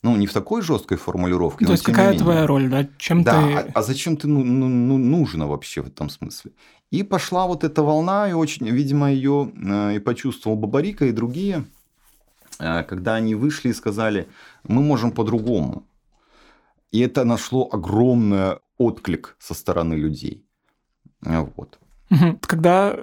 Ну, 0.03 0.15
не 0.15 0.27
в 0.27 0.33
такой 0.33 0.61
жесткой 0.61 0.97
формулировке. 0.97 1.65
То 1.65 1.71
есть 1.71 1.83
какая 1.83 2.17
твоя 2.17 2.45
роль, 2.45 2.69
да? 2.69 2.87
Чем 2.97 3.23
да, 3.23 3.41
ты... 3.41 3.53
а, 3.53 3.67
а 3.73 3.81
зачем 3.81 4.15
ты 4.15 4.27
ну, 4.27 4.43
ну, 4.43 4.67
ну, 4.67 4.97
нужно 4.97 5.47
вообще 5.47 5.81
в 5.81 5.87
этом 5.87 6.09
смысле? 6.09 6.51
И 6.91 7.03
пошла 7.03 7.47
вот 7.47 7.63
эта 7.63 7.81
волна, 7.81 8.29
и 8.29 8.33
очень, 8.33 8.67
видимо, 8.69 9.11
ее 9.11 9.51
э, 9.55 9.95
и 9.95 9.99
почувствовал 9.99 10.55
Бабарика 10.55 11.05
и 11.05 11.11
другие, 11.11 11.65
э, 12.59 12.83
когда 12.83 13.15
они 13.15 13.35
вышли 13.35 13.69
и 13.69 13.73
сказали, 13.73 14.27
мы 14.63 14.81
можем 14.81 15.11
по-другому. 15.11 15.83
И 16.91 16.99
это 16.99 17.25
нашло 17.25 17.67
огромный 17.71 18.59
отклик 18.77 19.35
со 19.39 19.53
стороны 19.53 19.95
людей. 19.95 20.45
Вот. 21.21 21.79
Когда 22.41 22.95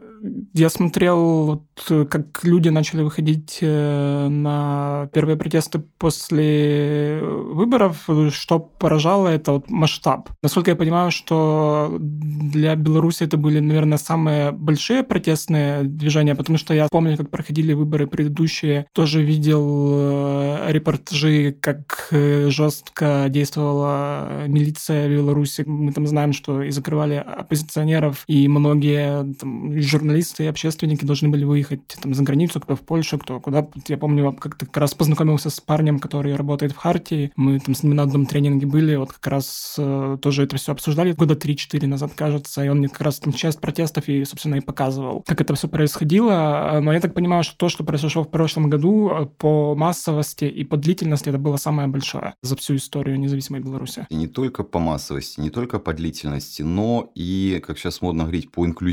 я 0.55 0.71
смотрел, 0.71 1.45
вот, 1.87 2.09
как 2.09 2.45
люди 2.45 2.71
начали 2.71 3.03
выходить 3.03 3.59
э, 3.61 4.29
на 4.29 5.11
первые 5.13 5.37
протесты 5.37 5.81
после 5.99 7.21
выборов, 7.23 8.09
что 8.31 8.59
поражало, 8.59 9.29
это 9.29 9.53
вот 9.53 9.69
масштаб. 9.69 10.31
Насколько 10.43 10.71
я 10.71 10.77
понимаю, 10.77 11.11
что 11.11 11.95
для 12.01 12.75
Беларуси 12.77 13.25
это 13.25 13.37
были, 13.37 13.59
наверное, 13.59 13.99
самые 13.99 14.53
большие 14.53 15.03
протестные 15.03 15.85
движения, 15.85 16.35
потому 16.35 16.57
что 16.57 16.73
я 16.73 16.89
помню, 16.91 17.19
как 17.19 17.29
проходили 17.31 17.75
выборы 17.75 18.07
предыдущие, 18.07 18.87
тоже 18.93 19.23
видел 19.23 19.91
э, 19.93 20.73
репортажи, 20.73 21.53
как 21.61 22.09
э, 22.13 22.49
жестко 22.49 23.27
действовала 23.29 24.47
милиция 24.47 25.09
Беларуси. 25.09 25.65
Мы 25.67 25.93
там 25.93 26.07
знаем, 26.07 26.33
что 26.33 26.63
и 26.63 26.71
закрывали 26.71 27.15
оппозиционеров, 27.15 28.25
и 28.27 28.49
многие 28.49 28.94
там, 29.39 29.81
журналисты 29.81 30.45
и 30.45 30.47
общественники 30.47 31.05
должны 31.05 31.29
были 31.29 31.45
выехать 31.45 31.81
там, 32.01 32.15
за 32.15 32.23
границу, 32.23 32.61
кто 32.61 32.77
в 32.77 32.81
Польшу, 32.81 33.19
кто 33.19 33.41
куда. 33.41 33.67
Я 33.89 33.99
помню, 33.99 34.33
как-то 34.33 34.67
как 34.67 34.77
раз 34.79 34.95
познакомился 34.95 35.51
с 35.51 35.61
парнем, 35.61 35.99
который 35.99 36.35
работает 36.37 36.73
в 36.73 36.77
Хартии. 36.77 37.33
Мы 37.37 37.61
там 37.61 37.75
с 37.75 37.83
ним 37.83 37.95
на 37.95 38.03
одном 38.03 38.27
тренинге 38.27 38.67
были, 38.67 38.97
вот 38.97 39.13
как 39.13 39.27
раз 39.27 39.77
э, 39.79 40.19
тоже 40.21 40.45
это 40.45 40.57
все 40.57 40.73
обсуждали 40.73 41.13
года 41.13 41.35
3-4 41.35 41.87
назад, 41.87 42.13
кажется, 42.15 42.65
и 42.65 42.69
он 42.69 42.79
мне 42.79 42.89
как 42.89 43.01
раз 43.03 43.19
там 43.19 43.33
часть 43.33 43.61
протестов 43.61 44.09
и, 44.09 44.25
собственно, 44.25 44.57
и 44.57 44.61
показывал, 44.61 45.23
как 45.27 45.41
это 45.41 45.55
все 45.55 45.69
происходило. 45.69 46.79
Но 46.83 46.93
я 46.93 47.01
так 47.01 47.15
понимаю, 47.15 47.45
что 47.45 47.57
то, 47.57 47.69
что 47.69 47.85
произошло 47.85 48.25
в 48.25 48.31
прошлом 48.31 48.71
году 48.71 49.11
э, 49.11 49.27
по 49.27 49.75
массовости 49.75 50.45
и 50.45 50.65
по 50.65 50.77
длительности, 50.77 51.29
это 51.29 51.39
было 51.39 51.57
самое 51.57 51.89
большое 51.89 52.35
за 52.43 52.57
всю 52.57 52.77
историю 52.77 53.19
независимой 53.19 53.61
Беларуси. 53.61 54.07
И 54.11 54.17
не 54.17 54.27
только 54.27 54.65
по 54.65 54.79
массовости, 54.79 55.41
не 55.41 55.51
только 55.51 55.79
по 55.79 55.93
длительности, 55.93 56.63
но 56.63 57.11
и, 57.15 57.63
как 57.65 57.79
сейчас 57.79 58.03
модно 58.03 58.25
говорить, 58.25 58.51
по 58.51 58.67
инклюзивности 58.67 58.84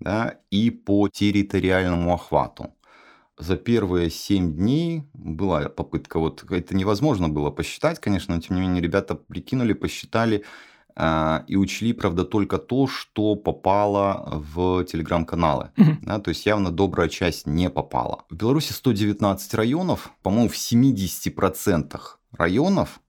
да, 0.00 0.38
и 0.50 0.70
по 0.70 1.08
территориальному 1.08 2.14
охвату. 2.14 2.74
За 3.38 3.56
первые 3.56 4.10
7 4.10 4.54
дней 4.54 5.02
была 5.12 5.68
попытка, 5.68 6.20
вот 6.20 6.44
это 6.50 6.76
невозможно 6.76 7.28
было 7.28 7.50
посчитать, 7.50 7.98
конечно, 7.98 8.34
но 8.34 8.40
тем 8.40 8.56
не 8.56 8.62
менее 8.62 8.80
ребята 8.80 9.16
прикинули, 9.16 9.72
посчитали 9.72 10.44
э, 10.94 11.40
и 11.48 11.56
учли, 11.56 11.92
правда, 11.92 12.24
только 12.24 12.58
то, 12.58 12.86
что 12.86 13.34
попало 13.34 14.40
в 14.52 14.84
телеграм-каналы. 14.84 15.70
Mm-hmm. 15.76 15.96
Да, 16.02 16.20
то 16.20 16.28
есть 16.28 16.46
явно 16.46 16.70
добрая 16.70 17.08
часть 17.08 17.46
не 17.46 17.70
попала. 17.70 18.24
В 18.30 18.36
Беларуси 18.36 18.72
119 18.72 19.54
районов, 19.54 20.12
по-моему, 20.22 20.48
в 20.48 20.54
70% 20.54 22.00
районов 22.38 23.00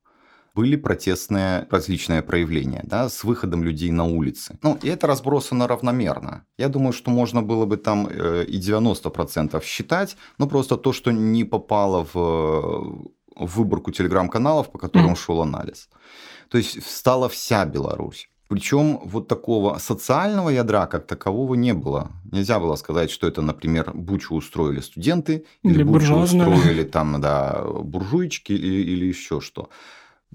были 0.55 0.77
протестные 0.77 1.67
различные 1.69 2.21
проявления, 2.21 2.81
да, 2.83 3.09
с 3.09 3.23
выходом 3.23 3.63
людей 3.63 3.91
на 3.91 4.05
улицы. 4.05 4.57
Ну, 4.63 4.77
и 4.83 4.87
это 4.87 5.07
разбросано 5.07 5.67
равномерно. 5.67 6.45
Я 6.57 6.69
думаю, 6.69 6.93
что 6.93 7.11
можно 7.11 7.41
было 7.41 7.65
бы 7.65 7.77
там 7.77 8.07
э, 8.09 8.45
и 8.47 8.59
90% 8.59 9.63
считать, 9.63 10.17
но 10.37 10.47
просто 10.47 10.77
то, 10.77 10.93
что 10.93 11.11
не 11.11 11.43
попало 11.43 12.07
в, 12.13 12.15
в 13.35 13.57
выборку 13.57 13.91
телеграм-каналов, 13.91 14.71
по 14.71 14.77
которым 14.77 15.13
mm. 15.13 15.17
шел 15.17 15.41
анализ. 15.41 15.89
То 16.49 16.57
есть 16.57 16.83
встала 16.83 17.27
вся 17.27 17.65
Беларусь. 17.65 18.29
Причем 18.47 18.99
вот 19.03 19.27
такого 19.27 19.79
социального 19.79 20.49
ядра 20.49 20.85
как 20.85 21.07
такового 21.07 21.55
не 21.55 21.73
было. 21.73 22.11
Нельзя 22.31 22.59
было 22.59 22.75
сказать, 22.75 23.09
что 23.09 23.27
это, 23.27 23.41
например, 23.41 23.91
бучу 23.93 24.35
устроили 24.35 24.81
студенты, 24.81 25.45
или, 25.63 25.73
или 25.73 25.83
бучу 25.83 26.15
устроили 26.15 26.83
там, 26.83 27.19
да, 27.19 27.63
буржуйчики 27.65 28.53
или, 28.53 28.91
или 28.91 29.05
еще 29.05 29.41
что 29.41 29.69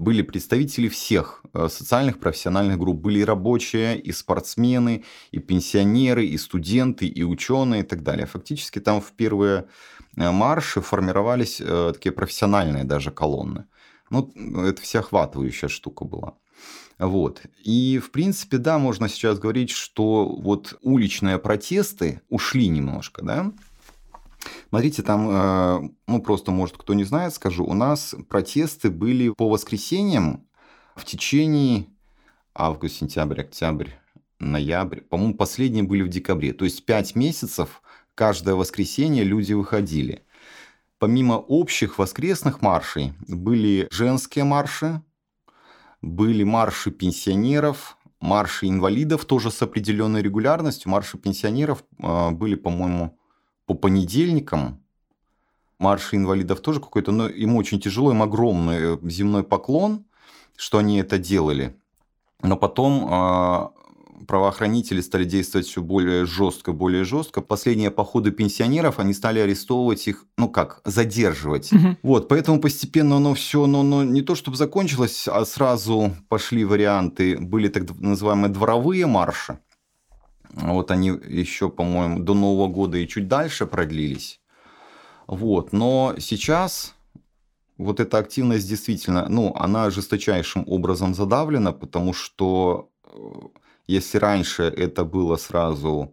были 0.00 0.23
представители 0.23 0.88
всех 0.88 1.42
э, 1.52 1.69
социальных 1.69 2.21
профессиональных 2.21 2.78
групп. 2.78 2.99
Были 2.99 3.19
и 3.19 3.25
рабочие, 3.25 4.00
и 4.00 4.12
спортсмены, 4.12 5.04
и 5.30 5.40
пенсионеры, 5.40 6.25
и 6.25 6.38
студенты, 6.38 7.07
и 7.07 7.23
ученые 7.23 7.83
и 7.83 7.85
так 7.85 8.02
далее. 8.02 8.26
Фактически 8.26 8.78
там 8.78 9.02
в 9.02 9.12
первые 9.12 9.66
э, 10.16 10.30
марши 10.30 10.80
формировались 10.80 11.61
э, 11.61 11.92
такие 11.92 12.12
профессиональные 12.12 12.85
даже 12.85 13.11
колонны. 13.11 13.66
Ну, 14.09 14.33
это 14.64 14.80
всеохватывающая 14.80 15.69
штука 15.69 16.07
была. 16.07 16.33
Вот. 16.99 17.42
И, 17.62 17.99
в 17.99 18.11
принципе, 18.11 18.57
да, 18.57 18.78
можно 18.78 19.07
сейчас 19.07 19.38
говорить, 19.38 19.71
что 19.71 20.26
вот 20.26 20.78
уличные 20.80 21.38
протесты 21.38 22.23
ушли 22.30 22.69
немножко, 22.69 23.23
да, 23.23 23.52
Смотрите, 24.68 25.02
там, 25.02 25.28
э, 25.30 25.90
ну 26.06 26.23
просто, 26.23 26.50
может, 26.50 26.76
кто 26.76 26.94
не 26.94 27.04
знает, 27.04 27.35
скажу, 27.35 27.64
у 27.64 27.75
нас 27.75 28.14
протесты 28.28 28.90
были 28.90 29.30
по 29.30 29.49
воскресеньям 29.49 30.47
в 30.97 31.04
течение 31.04 31.87
август, 32.54 32.97
сентябрь, 32.97 33.40
октябрь, 33.40 33.90
ноябрь. 34.38 35.00
По-моему, 35.00 35.35
последние 35.35 35.85
были 35.85 36.02
в 36.02 36.09
декабре. 36.09 36.52
То 36.52 36.64
есть 36.64 36.85
пять 36.85 37.14
месяцев 37.14 37.82
каждое 38.14 38.54
воскресенье 38.54 39.25
люди 39.25 39.52
выходили. 39.52 40.25
Помимо 40.99 41.35
общих 41.35 41.99
воскресных 41.99 42.61
маршей 42.61 43.14
были 43.26 43.88
женские 43.90 44.44
марши, 44.44 45.02
были 46.02 46.44
марши 46.44 46.90
пенсионеров, 46.90 47.97
марши 48.20 48.68
инвалидов 48.68 49.25
тоже 49.25 49.50
с 49.50 49.62
определенной 49.62 50.23
регулярностью. 50.23 50.90
Марши 50.90 51.16
пенсионеров 51.18 51.85
э, 52.02 52.30
были, 52.30 52.54
по-моему, 52.54 53.18
по 53.70 53.74
понедельникам. 53.74 54.82
Марш 55.78 56.12
инвалидов 56.12 56.60
тоже 56.60 56.80
какой-то, 56.80 57.12
но 57.12 57.28
им 57.28 57.54
очень 57.54 57.80
тяжело, 57.80 58.10
им 58.10 58.20
огромный 58.20 58.78
э, 58.80 58.98
земной 59.04 59.44
поклон, 59.44 60.04
что 60.56 60.78
они 60.78 60.98
это 60.98 61.18
делали. 61.18 61.76
Но 62.42 62.56
потом 62.56 63.08
э, 63.08 63.68
правоохранители 64.26 65.00
стали 65.00 65.22
действовать 65.22 65.68
все 65.68 65.82
более 65.82 66.26
жестко, 66.26 66.72
более 66.72 67.04
жестко. 67.04 67.42
Последние 67.42 67.92
походы 67.92 68.32
пенсионеров, 68.32 68.98
они 68.98 69.14
стали 69.14 69.38
арестовывать 69.38 70.08
их, 70.08 70.26
ну 70.36 70.48
как, 70.48 70.80
задерживать. 70.84 71.72
Угу. 71.72 71.96
Вот, 72.02 72.26
поэтому 72.26 72.60
постепенно 72.60 73.18
оно 73.18 73.34
все, 73.34 73.66
но, 73.66 73.84
но 73.84 74.02
не 74.02 74.22
то 74.22 74.34
чтобы 74.34 74.56
закончилось, 74.56 75.28
а 75.28 75.44
сразу 75.44 76.16
пошли 76.28 76.64
варианты, 76.64 77.38
были 77.38 77.68
так 77.68 77.84
называемые 78.00 78.50
дворовые 78.50 79.06
марши 79.06 79.60
вот 80.54 80.90
они 80.90 81.09
еще, 81.09 81.69
по-моему, 81.69 82.21
до 82.21 82.35
Нового 82.35 82.69
года 82.69 82.99
и 82.99 83.09
чуть 83.09 83.28
дальше 83.28 83.66
продлились. 83.66 84.40
Вот. 85.26 85.73
Но 85.73 86.14
сейчас 86.19 86.95
вот 87.78 88.00
эта 88.00 88.19
активность 88.19 88.69
действительно, 88.69 89.28
ну, 89.28 89.54
она 89.57 89.90
жесточайшим 89.90 90.64
образом 90.66 91.14
задавлена, 91.14 91.73
потому 91.73 92.12
что 92.12 92.90
э, 93.04 93.19
если 93.87 94.19
раньше 94.19 94.64
это 94.64 95.04
было 95.04 95.37
сразу, 95.37 96.12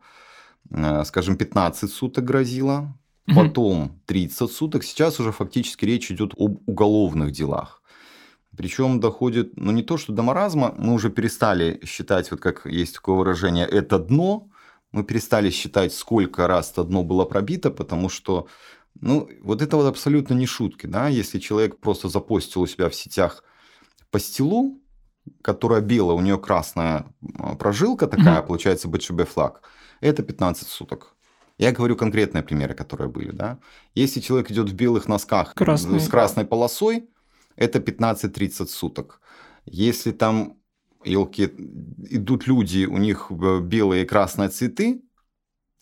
э, 0.70 1.04
скажем, 1.04 1.36
15 1.36 1.92
суток 1.92 2.24
грозило, 2.24 2.96
потом 3.36 4.00
30 4.06 4.52
суток, 4.52 4.84
сейчас 4.84 5.20
уже 5.20 5.32
фактически 5.32 5.86
речь 5.86 6.12
идет 6.12 6.34
об 6.38 6.62
уголовных 6.68 7.32
делах. 7.32 7.82
Причем 8.58 9.00
доходит, 9.00 9.56
ну 9.56 9.72
не 9.72 9.84
то 9.84 9.98
что 9.98 10.12
до 10.14 10.24
маразма, 10.24 10.74
мы 10.78 10.94
уже 10.94 11.10
перестали 11.10 11.80
считать, 11.86 12.32
вот 12.32 12.42
как 12.42 12.66
есть 12.66 12.96
такое 12.96 13.16
выражение, 13.16 13.68
это 13.68 14.00
дно, 14.00 14.50
мы 14.92 15.04
перестали 15.04 15.52
считать, 15.52 15.94
сколько 15.94 16.48
раз 16.48 16.72
это 16.72 16.84
дно 16.84 17.04
было 17.04 17.26
пробито, 17.26 17.70
потому 17.70 18.10
что, 18.10 18.48
ну, 19.00 19.30
вот 19.44 19.62
это 19.62 19.78
вот 19.78 19.86
абсолютно 19.86 20.34
не 20.34 20.48
шутки, 20.48 20.88
да, 20.88 21.08
если 21.08 21.38
человек 21.38 21.80
просто 21.80 22.10
запостил 22.10 22.64
у 22.64 22.68
себя 22.68 22.90
в 22.90 22.96
сетях 22.96 23.44
постелу, 24.10 24.82
которая 25.44 25.82
белая, 25.82 26.18
у 26.18 26.22
нее 26.22 26.40
красная 26.40 27.06
прожилка 27.60 28.08
такая, 28.08 28.40
угу. 28.40 28.48
получается 28.48 28.88
БЧБ 28.88 29.28
флаг, 29.28 29.62
это 30.02 30.24
15 30.24 30.68
суток. 30.68 31.14
Я 31.60 31.72
говорю 31.72 31.96
конкретные 31.96 32.44
примеры, 32.44 32.76
которые 32.76 33.10
были. 33.10 33.32
Да? 33.32 33.58
Если 33.96 34.20
человек 34.20 34.52
идет 34.52 34.70
в 34.70 34.74
белых 34.74 35.08
носках 35.08 35.56
Красный. 35.56 36.00
с 36.00 36.08
красной 36.08 36.46
полосой, 36.46 37.10
это 37.58 37.80
15-30 37.80 38.68
суток. 38.68 39.20
Если 39.66 40.12
там 40.12 40.58
елки, 41.04 41.50
идут 42.10 42.48
люди, 42.48 42.86
у 42.86 42.98
них 42.98 43.32
белые 43.62 44.04
и 44.04 44.06
красные 44.06 44.50
цветы, 44.50 45.02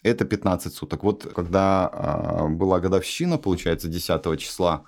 это 0.02 0.26
15 0.26 0.74
суток. 0.74 1.04
Вот 1.04 1.32
когда 1.36 1.90
а, 1.92 2.48
была 2.48 2.80
годовщина, 2.80 3.38
получается, 3.38 3.88
10 3.88 4.40
числа 4.40 4.84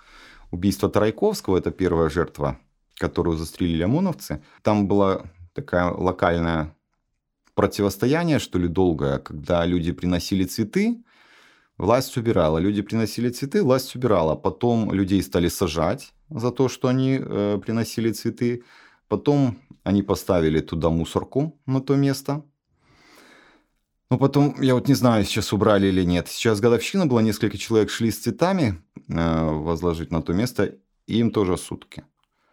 убийства 0.51 0.89
Тарайковского, 0.89 1.57
это 1.57 1.71
первая 1.71 2.09
жертва, 2.09 2.59
которую 2.95 3.37
застрелили 3.37 3.83
ОМОНовцы, 3.83 4.43
там 4.61 4.87
была 4.87 5.23
такая 5.53 5.91
локальная 5.91 6.75
противостояние, 7.55 8.39
что 8.39 8.59
ли, 8.59 8.67
долгое, 8.67 9.17
когда 9.17 9.65
люди 9.65 9.91
приносили 9.91 10.43
цветы, 10.45 11.03
власть 11.77 12.15
убирала. 12.15 12.59
Люди 12.59 12.83
приносили 12.83 13.29
цветы, 13.29 13.63
власть 13.63 13.95
убирала. 13.95 14.35
Потом 14.35 14.93
людей 14.93 15.21
стали 15.23 15.47
сажать 15.49 16.13
за 16.29 16.51
то, 16.51 16.69
что 16.69 16.87
они 16.87 17.19
э, 17.21 17.59
приносили 17.63 18.11
цветы. 18.11 18.63
Потом 19.07 19.57
они 19.83 20.03
поставили 20.03 20.59
туда 20.59 20.89
мусорку 20.89 21.59
на 21.65 21.81
то 21.81 21.95
место. 21.95 22.43
Но 24.09 24.17
потом, 24.17 24.55
я 24.61 24.73
вот 24.73 24.87
не 24.87 24.93
знаю, 24.93 25.25
сейчас 25.25 25.53
убрали 25.53 25.87
или 25.87 26.03
нет. 26.03 26.27
Сейчас 26.27 26.61
годовщина 26.61 27.05
была, 27.05 27.21
несколько 27.21 27.57
человек 27.57 27.89
шли 27.89 28.09
с 28.09 28.19
цветами 28.19 28.81
э, 29.09 29.49
возложить 29.49 30.11
на 30.11 30.21
то 30.21 30.33
место, 30.33 30.75
и 31.07 31.19
им 31.19 31.31
тоже 31.31 31.57
сутки. 31.57 32.03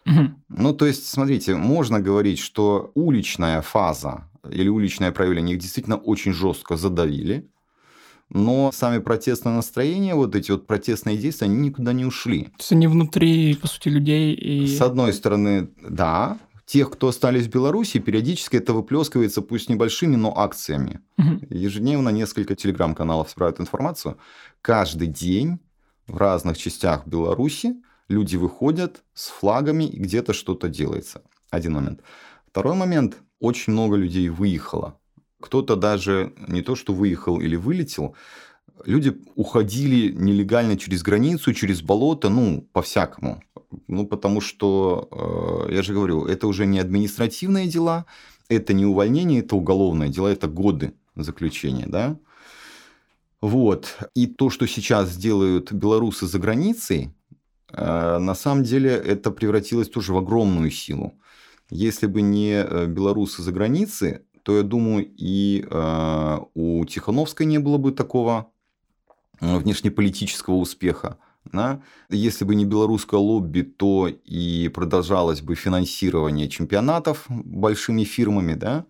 Угу. 0.06 0.34
Ну, 0.48 0.72
то 0.74 0.86
есть, 0.86 1.08
смотрите, 1.08 1.54
можно 1.54 2.00
говорить, 2.00 2.38
что 2.38 2.90
уличная 2.94 3.62
фаза 3.62 4.30
или 4.50 4.68
уличное 4.68 5.12
проявление 5.12 5.56
их 5.56 5.62
действительно 5.62 5.96
очень 5.96 6.32
жестко 6.32 6.76
задавили, 6.76 7.48
но 8.30 8.72
сами 8.72 8.98
протестные 8.98 9.54
настроения, 9.54 10.14
вот 10.14 10.34
эти 10.34 10.50
вот 10.50 10.66
протестные 10.66 11.16
действия, 11.16 11.46
они 11.46 11.56
никуда 11.56 11.92
не 11.92 12.04
ушли. 12.04 12.44
То 12.44 12.50
есть 12.58 12.72
они 12.72 12.86
внутри, 12.86 13.54
по 13.54 13.66
сути, 13.68 13.88
людей 13.88 14.34
и... 14.34 14.66
С 14.66 14.80
одной 14.80 15.12
стороны, 15.12 15.70
да, 15.80 16.38
тех, 16.66 16.90
кто 16.90 17.08
остались 17.08 17.46
в 17.46 17.50
Беларуси, 17.50 17.98
периодически 17.98 18.56
это 18.56 18.72
выплескивается, 18.72 19.42
пусть 19.42 19.68
небольшими, 19.68 20.16
но 20.16 20.36
акциями. 20.36 21.00
Угу. 21.18 21.46
Ежедневно 21.50 22.08
несколько 22.08 22.54
телеграм-каналов 22.54 23.30
собирают 23.30 23.60
информацию. 23.60 24.16
Каждый 24.62 25.08
день 25.08 25.60
в 26.06 26.16
разных 26.16 26.56
частях 26.56 27.06
Беларуси 27.06 27.74
люди 28.08 28.36
выходят 28.36 29.04
с 29.12 29.28
флагами, 29.28 29.84
и 29.84 29.98
где-то 29.98 30.32
что-то 30.32 30.68
делается. 30.68 31.22
Один 31.50 31.74
момент. 31.74 32.00
Второй 32.48 32.74
момент 32.74 33.16
очень 33.40 33.72
много 33.72 33.96
людей 33.96 34.28
выехало. 34.28 34.98
Кто-то 35.44 35.76
даже 35.76 36.32
не 36.48 36.62
то, 36.62 36.74
что 36.74 36.94
выехал 36.94 37.38
или 37.38 37.54
вылетел, 37.54 38.14
люди 38.86 39.14
уходили 39.34 40.10
нелегально 40.10 40.78
через 40.78 41.02
границу, 41.02 41.52
через 41.52 41.82
болото, 41.82 42.30
ну, 42.30 42.66
по-всякому. 42.72 43.42
Ну, 43.86 44.06
потому 44.06 44.40
что, 44.40 45.66
э, 45.68 45.74
я 45.74 45.82
же 45.82 45.92
говорю, 45.92 46.24
это 46.24 46.46
уже 46.46 46.64
не 46.64 46.78
административные 46.78 47.66
дела, 47.66 48.06
это 48.48 48.72
не 48.72 48.86
увольнение, 48.86 49.40
это 49.40 49.54
уголовное 49.54 50.08
дело, 50.08 50.28
это 50.28 50.48
годы 50.48 50.94
заключения, 51.14 51.84
да. 51.86 52.16
Вот. 53.42 53.98
И 54.14 54.26
то, 54.26 54.48
что 54.48 54.66
сейчас 54.66 55.14
делают 55.14 55.72
белорусы 55.72 56.26
за 56.26 56.38
границей, 56.38 57.10
э, 57.70 58.18
на 58.18 58.34
самом 58.34 58.64
деле 58.64 58.92
это 58.92 59.30
превратилось 59.30 59.90
тоже 59.90 60.14
в 60.14 60.16
огромную 60.16 60.70
силу. 60.70 61.12
Если 61.68 62.06
бы 62.06 62.22
не 62.22 62.64
э, 62.64 62.86
белорусы 62.86 63.42
за 63.42 63.52
границей, 63.52 64.20
то, 64.44 64.56
я 64.58 64.62
думаю, 64.62 65.10
и 65.16 65.66
э, 65.68 66.38
у 66.54 66.84
Тихановской 66.84 67.46
не 67.46 67.58
было 67.58 67.78
бы 67.78 67.92
такого 67.92 68.50
э, 69.40 69.56
внешнеполитического 69.56 70.56
успеха. 70.56 71.16
Да? 71.50 71.80
Если 72.10 72.44
бы 72.44 72.54
не 72.54 72.66
белорусское 72.66 73.18
лобби, 73.18 73.62
то 73.62 74.06
и 74.08 74.68
продолжалось 74.68 75.40
бы 75.40 75.54
финансирование 75.54 76.48
чемпионатов 76.48 77.24
большими 77.28 78.04
фирмами, 78.04 78.54
да, 78.54 78.84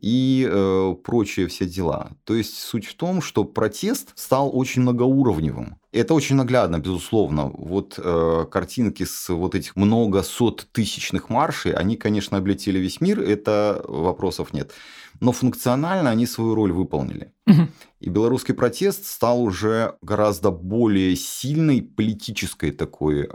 и 0.00 0.46
э, 0.48 0.94
прочие 1.04 1.46
все 1.46 1.66
дела. 1.66 2.10
То 2.24 2.34
есть 2.34 2.58
суть 2.58 2.86
в 2.86 2.94
том, 2.94 3.22
что 3.22 3.44
протест 3.44 4.12
стал 4.14 4.50
очень 4.52 4.82
многоуровневым. 4.82 5.76
Это 5.92 6.12
очень 6.12 6.36
наглядно, 6.36 6.78
безусловно. 6.78 7.50
Вот 7.54 7.98
э, 7.98 8.46
картинки 8.50 9.04
с 9.04 9.32
вот 9.32 9.54
этих 9.54 9.74
много 9.76 10.22
сот 10.22 10.68
тысячных 10.72 11.30
маршей, 11.30 11.72
они, 11.72 11.96
конечно, 11.96 12.36
облетели 12.36 12.78
весь 12.78 13.00
мир, 13.00 13.20
это 13.20 13.82
вопросов 13.88 14.52
нет. 14.52 14.72
Но 15.20 15.32
функционально 15.32 16.10
они 16.10 16.26
свою 16.26 16.54
роль 16.54 16.72
выполнили. 16.72 17.32
Угу. 17.46 17.68
И 18.00 18.10
белорусский 18.10 18.52
протест 18.52 19.06
стал 19.06 19.42
уже 19.42 19.96
гораздо 20.02 20.50
более 20.50 21.16
сильной 21.16 21.80
политической 21.80 22.70
такой 22.70 23.22
э, 23.22 23.28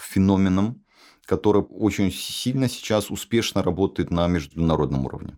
феноменом, 0.00 0.82
который 1.28 1.60
очень 1.60 2.10
сильно 2.10 2.70
сейчас 2.70 3.10
успешно 3.10 3.62
работает 3.62 4.10
на 4.10 4.26
международном 4.28 5.04
уровне. 5.04 5.36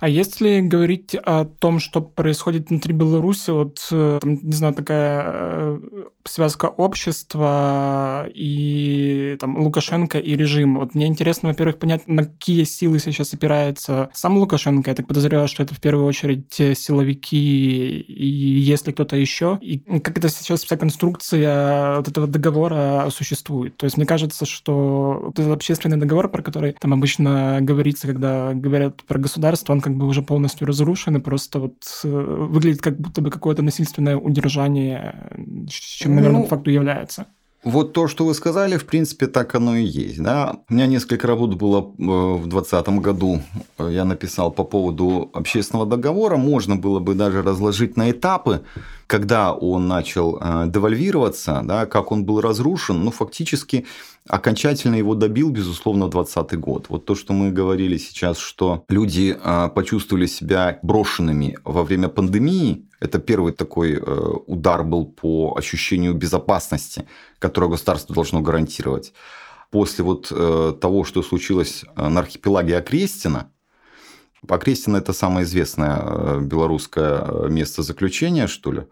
А 0.00 0.08
если 0.08 0.60
говорить 0.60 1.14
о 1.14 1.44
том, 1.44 1.80
что 1.80 2.00
происходит 2.00 2.70
внутри 2.70 2.94
Беларуси, 2.94 3.50
вот, 3.50 3.86
э, 3.90 4.18
там, 4.20 4.38
не 4.42 4.52
знаю, 4.52 4.74
такая 4.74 5.22
э, 5.26 5.80
связка 6.24 6.66
общества 6.66 8.26
и 8.32 9.36
там, 9.40 9.58
Лукашенко 9.58 10.18
и 10.18 10.36
режим. 10.36 10.78
Вот 10.78 10.94
мне 10.94 11.06
интересно, 11.06 11.48
во-первых, 11.48 11.78
понять, 11.78 12.06
на 12.06 12.24
какие 12.24 12.64
силы 12.64 12.98
сейчас 12.98 13.34
опирается 13.34 14.08
сам 14.12 14.38
Лукашенко. 14.38 14.90
Я 14.90 14.94
так 14.94 15.06
подозреваю, 15.06 15.48
что 15.48 15.62
это 15.62 15.74
в 15.74 15.80
первую 15.80 16.06
очередь 16.06 16.54
силовики 16.54 18.00
и 18.00 18.26
если 18.26 18.92
кто-то 18.92 19.16
еще. 19.16 19.58
И 19.60 19.78
как 19.78 20.18
это 20.18 20.28
сейчас 20.28 20.62
вся 20.62 20.76
конструкция 20.76 21.96
вот 21.96 22.08
этого 22.08 22.26
договора 22.26 23.08
существует. 23.10 23.76
То 23.76 23.84
есть 23.84 23.96
мне 23.96 24.06
кажется, 24.06 24.46
что 24.46 25.22
вот 25.24 25.38
этот 25.38 25.52
общественный 25.52 25.96
договор, 25.96 26.28
про 26.28 26.42
который 26.42 26.72
там 26.80 26.92
обычно 26.92 27.58
говорится, 27.60 28.06
когда 28.06 28.54
говорят 28.54 29.02
про 29.04 29.18
государство, 29.24 29.72
он 29.72 29.80
как 29.80 29.94
бы 29.94 30.06
уже 30.06 30.22
полностью 30.22 30.66
разрушен 30.66 31.16
и 31.16 31.20
просто 31.20 31.58
вот 31.58 31.74
э, 32.04 32.08
выглядит 32.08 32.80
как 32.80 32.98
будто 32.98 33.20
бы 33.20 33.30
какое-то 33.30 33.62
насильственное 33.62 34.16
удержание, 34.16 35.30
чем, 35.68 36.14
наверное, 36.14 36.40
ну, 36.40 36.42
по 36.44 36.56
факту 36.56 36.70
является. 36.70 37.26
Вот 37.64 37.92
то, 37.94 38.08
что 38.08 38.26
вы 38.26 38.34
сказали, 38.34 38.76
в 38.76 38.84
принципе, 38.84 39.26
так 39.26 39.54
оно 39.54 39.76
и 39.76 39.84
есть. 39.84 40.22
Да? 40.22 40.56
У 40.68 40.74
меня 40.74 40.86
несколько 40.86 41.26
работ 41.26 41.54
было 41.54 41.78
э, 41.78 42.42
в 42.42 42.46
2020 42.46 42.88
году, 43.00 43.40
я 43.78 44.04
написал 44.04 44.50
по 44.50 44.64
поводу 44.64 45.30
общественного 45.32 45.86
договора. 45.86 46.36
Можно 46.36 46.76
было 46.76 47.00
бы 47.00 47.14
даже 47.14 47.42
разложить 47.42 47.96
на 47.96 48.10
этапы, 48.10 48.60
когда 49.06 49.52
он 49.52 49.86
начал 49.88 50.38
э, 50.40 50.64
девальвироваться, 50.68 51.62
да, 51.64 51.86
как 51.86 52.12
он 52.12 52.24
был 52.24 52.40
разрушен. 52.40 53.04
Ну, 53.04 53.10
фактически, 53.10 53.86
окончательно 54.28 54.96
его 54.96 55.14
добил, 55.14 55.50
безусловно, 55.50 56.08
2020 56.08 56.58
год. 56.58 56.86
Вот 56.88 57.04
то, 57.04 57.14
что 57.14 57.32
мы 57.32 57.50
говорили 57.50 57.98
сейчас, 57.98 58.38
что 58.38 58.84
люди 58.88 59.36
э, 59.38 59.68
почувствовали 59.74 60.26
себя 60.26 60.78
брошенными 60.82 61.58
во 61.64 61.84
время 61.84 62.08
пандемии, 62.08 62.86
это 63.00 63.18
первый 63.18 63.52
такой 63.52 63.94
э, 63.94 64.30
удар 64.46 64.84
был 64.84 65.06
по 65.06 65.54
ощущению 65.56 66.14
безопасности, 66.14 67.06
которое 67.38 67.70
государство 67.70 68.14
должно 68.14 68.40
гарантировать. 68.40 69.12
После 69.70 70.04
вот 70.04 70.28
того, 70.28 71.02
что 71.02 71.20
случилось 71.24 71.84
на 71.96 72.20
архипелаге 72.20 72.76
Окрестина, 72.76 73.50
Окрестина– 74.48 74.96
это 74.98 75.12
самое 75.12 75.44
известное 75.44 76.40
белорусское 76.40 77.48
место 77.48 77.82
заключения, 77.82 78.46
что 78.46 78.72
ли. 78.72 78.82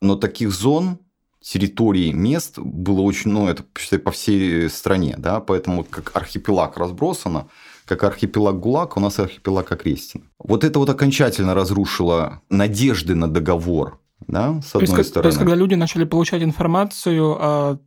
Но 0.00 0.16
таких 0.16 0.50
зон, 0.50 0.98
территорий, 1.40 2.12
мест 2.12 2.58
было 2.58 3.00
очень, 3.00 3.30
ну, 3.30 3.48
это 3.48 3.64
считай, 3.78 3.98
по 3.98 4.10
всей 4.10 4.68
стране, 4.68 5.14
да, 5.18 5.40
поэтому 5.40 5.84
как 5.84 6.16
архипелаг 6.16 6.76
разбросано, 6.76 7.48
как 7.84 8.04
архипелаг 8.04 8.60
ГУЛАГ, 8.60 8.96
у 8.96 9.00
нас 9.00 9.18
архипелаг 9.18 9.72
Окрестин. 9.72 10.30
Вот 10.38 10.62
это 10.62 10.78
вот 10.78 10.90
окончательно 10.90 11.54
разрушило 11.54 12.42
надежды 12.50 13.14
на 13.14 13.28
договор, 13.28 13.98
да, 14.26 14.60
с 14.62 14.74
одной 14.74 14.88
то 14.88 14.96
есть, 14.98 15.10
стороны. 15.10 15.22
То 15.22 15.28
есть, 15.28 15.38
когда 15.38 15.54
люди 15.54 15.74
начали 15.74 16.04
получать 16.04 16.42
информацию 16.42 17.36
о 17.40 17.78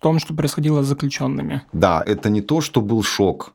том, 0.00 0.18
что 0.18 0.34
происходило 0.34 0.82
с 0.82 0.86
заключенными. 0.86 1.62
Да, 1.72 2.02
это 2.04 2.30
не 2.30 2.40
то, 2.40 2.60
что 2.60 2.80
был 2.80 3.02
шок. 3.02 3.52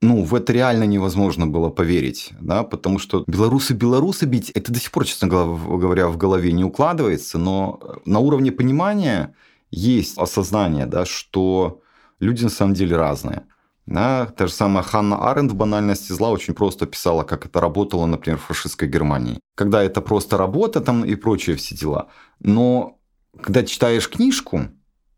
Ну, 0.00 0.22
в 0.22 0.34
это 0.34 0.52
реально 0.52 0.84
невозможно 0.84 1.48
было 1.48 1.70
поверить, 1.70 2.30
да, 2.40 2.62
потому 2.62 3.00
что 3.00 3.24
белорусы 3.26 3.74
белорусы 3.74 4.26
бить, 4.26 4.50
это 4.50 4.72
до 4.72 4.78
сих 4.78 4.92
пор, 4.92 5.04
честно 5.04 5.26
говоря, 5.26 6.06
в 6.06 6.16
голове 6.16 6.52
не 6.52 6.62
укладывается, 6.62 7.36
но 7.36 7.80
на 8.04 8.20
уровне 8.20 8.52
понимания 8.52 9.34
есть 9.72 10.16
осознание, 10.16 10.86
да, 10.86 11.04
что 11.04 11.82
люди 12.20 12.44
на 12.44 12.50
самом 12.50 12.74
деле 12.74 12.96
разные. 12.96 13.42
Да, 13.86 14.26
та 14.26 14.46
же 14.46 14.52
самая 14.52 14.84
Ханна 14.84 15.30
Аренд 15.30 15.50
в 15.50 15.54
«Банальности 15.54 16.12
зла» 16.12 16.30
очень 16.30 16.52
просто 16.52 16.84
писала, 16.84 17.24
как 17.24 17.46
это 17.46 17.58
работало, 17.58 18.04
например, 18.04 18.38
в 18.38 18.42
фашистской 18.42 18.86
Германии. 18.86 19.40
Когда 19.56 19.82
это 19.82 20.02
просто 20.02 20.36
работа 20.36 20.82
там 20.82 21.06
и 21.06 21.14
прочие 21.14 21.56
все 21.56 21.74
дела. 21.74 22.08
Но 22.38 22.98
когда 23.40 23.64
читаешь 23.64 24.10
книжку, 24.10 24.68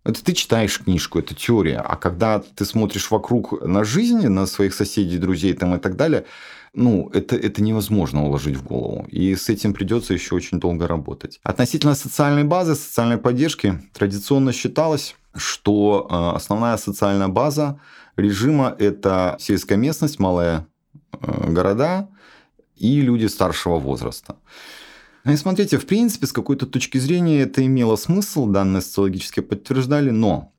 Это 0.04 0.24
ты 0.24 0.32
читаешь 0.32 0.78
книжку, 0.78 1.18
это 1.18 1.34
теория. 1.34 1.78
А 1.78 1.96
когда 1.96 2.40
ты 2.40 2.64
смотришь 2.64 3.10
вокруг 3.10 3.62
на 3.62 3.84
жизнь, 3.84 4.26
на 4.28 4.46
своих 4.46 4.74
соседей, 4.74 5.18
друзей 5.18 5.52
там, 5.52 5.74
и 5.74 5.78
так 5.78 5.96
далее, 5.96 6.24
ну, 6.72 7.10
это, 7.12 7.36
это 7.36 7.62
невозможно 7.62 8.24
уложить 8.24 8.56
в 8.56 8.62
голову. 8.62 9.06
И 9.10 9.34
с 9.34 9.48
этим 9.48 9.74
придется 9.74 10.14
еще 10.14 10.34
очень 10.34 10.60
долго 10.60 10.86
работать. 10.86 11.40
Относительно 11.42 11.94
социальной 11.94 12.44
базы, 12.44 12.76
социальной 12.76 13.18
поддержки, 13.18 13.82
традиционно 13.92 14.52
считалось, 14.52 15.16
что 15.34 16.06
э, 16.08 16.36
основная 16.36 16.76
социальная 16.76 17.28
база 17.28 17.80
режима– 18.16 18.74
это 18.78 19.36
сельская 19.38 19.76
местность, 19.76 20.18
малые 20.18 20.66
э, 21.12 21.50
города 21.50 22.08
и 22.76 23.00
люди 23.00 23.26
старшего 23.26 23.78
возраста. 23.78 24.36
И 25.24 25.36
смотрите, 25.36 25.78
в 25.78 25.86
принципе, 25.86 26.26
с 26.26 26.32
какой-то 26.32 26.66
точки 26.66 26.98
зрения 26.98 27.42
это 27.42 27.64
имело 27.64 27.96
смысл, 27.96 28.46
данные 28.46 28.80
социологически 28.80 29.40
подтверждали, 29.40 30.10
но 30.10 30.52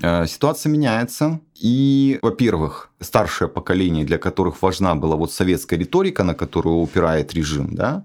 э, 0.00 0.26
ситуация 0.26 0.70
меняется. 0.70 1.40
И, 1.54 2.18
во-первых, 2.22 2.90
старшее 3.00 3.48
поколение, 3.48 4.04
для 4.04 4.18
которых 4.18 4.62
важна 4.62 4.94
была 4.96 5.14
вот 5.14 5.32
советская 5.32 5.78
риторика, 5.78 6.24
на 6.24 6.34
которую 6.34 6.76
упирает 6.76 7.34
режим, 7.34 7.74
да, 7.74 8.04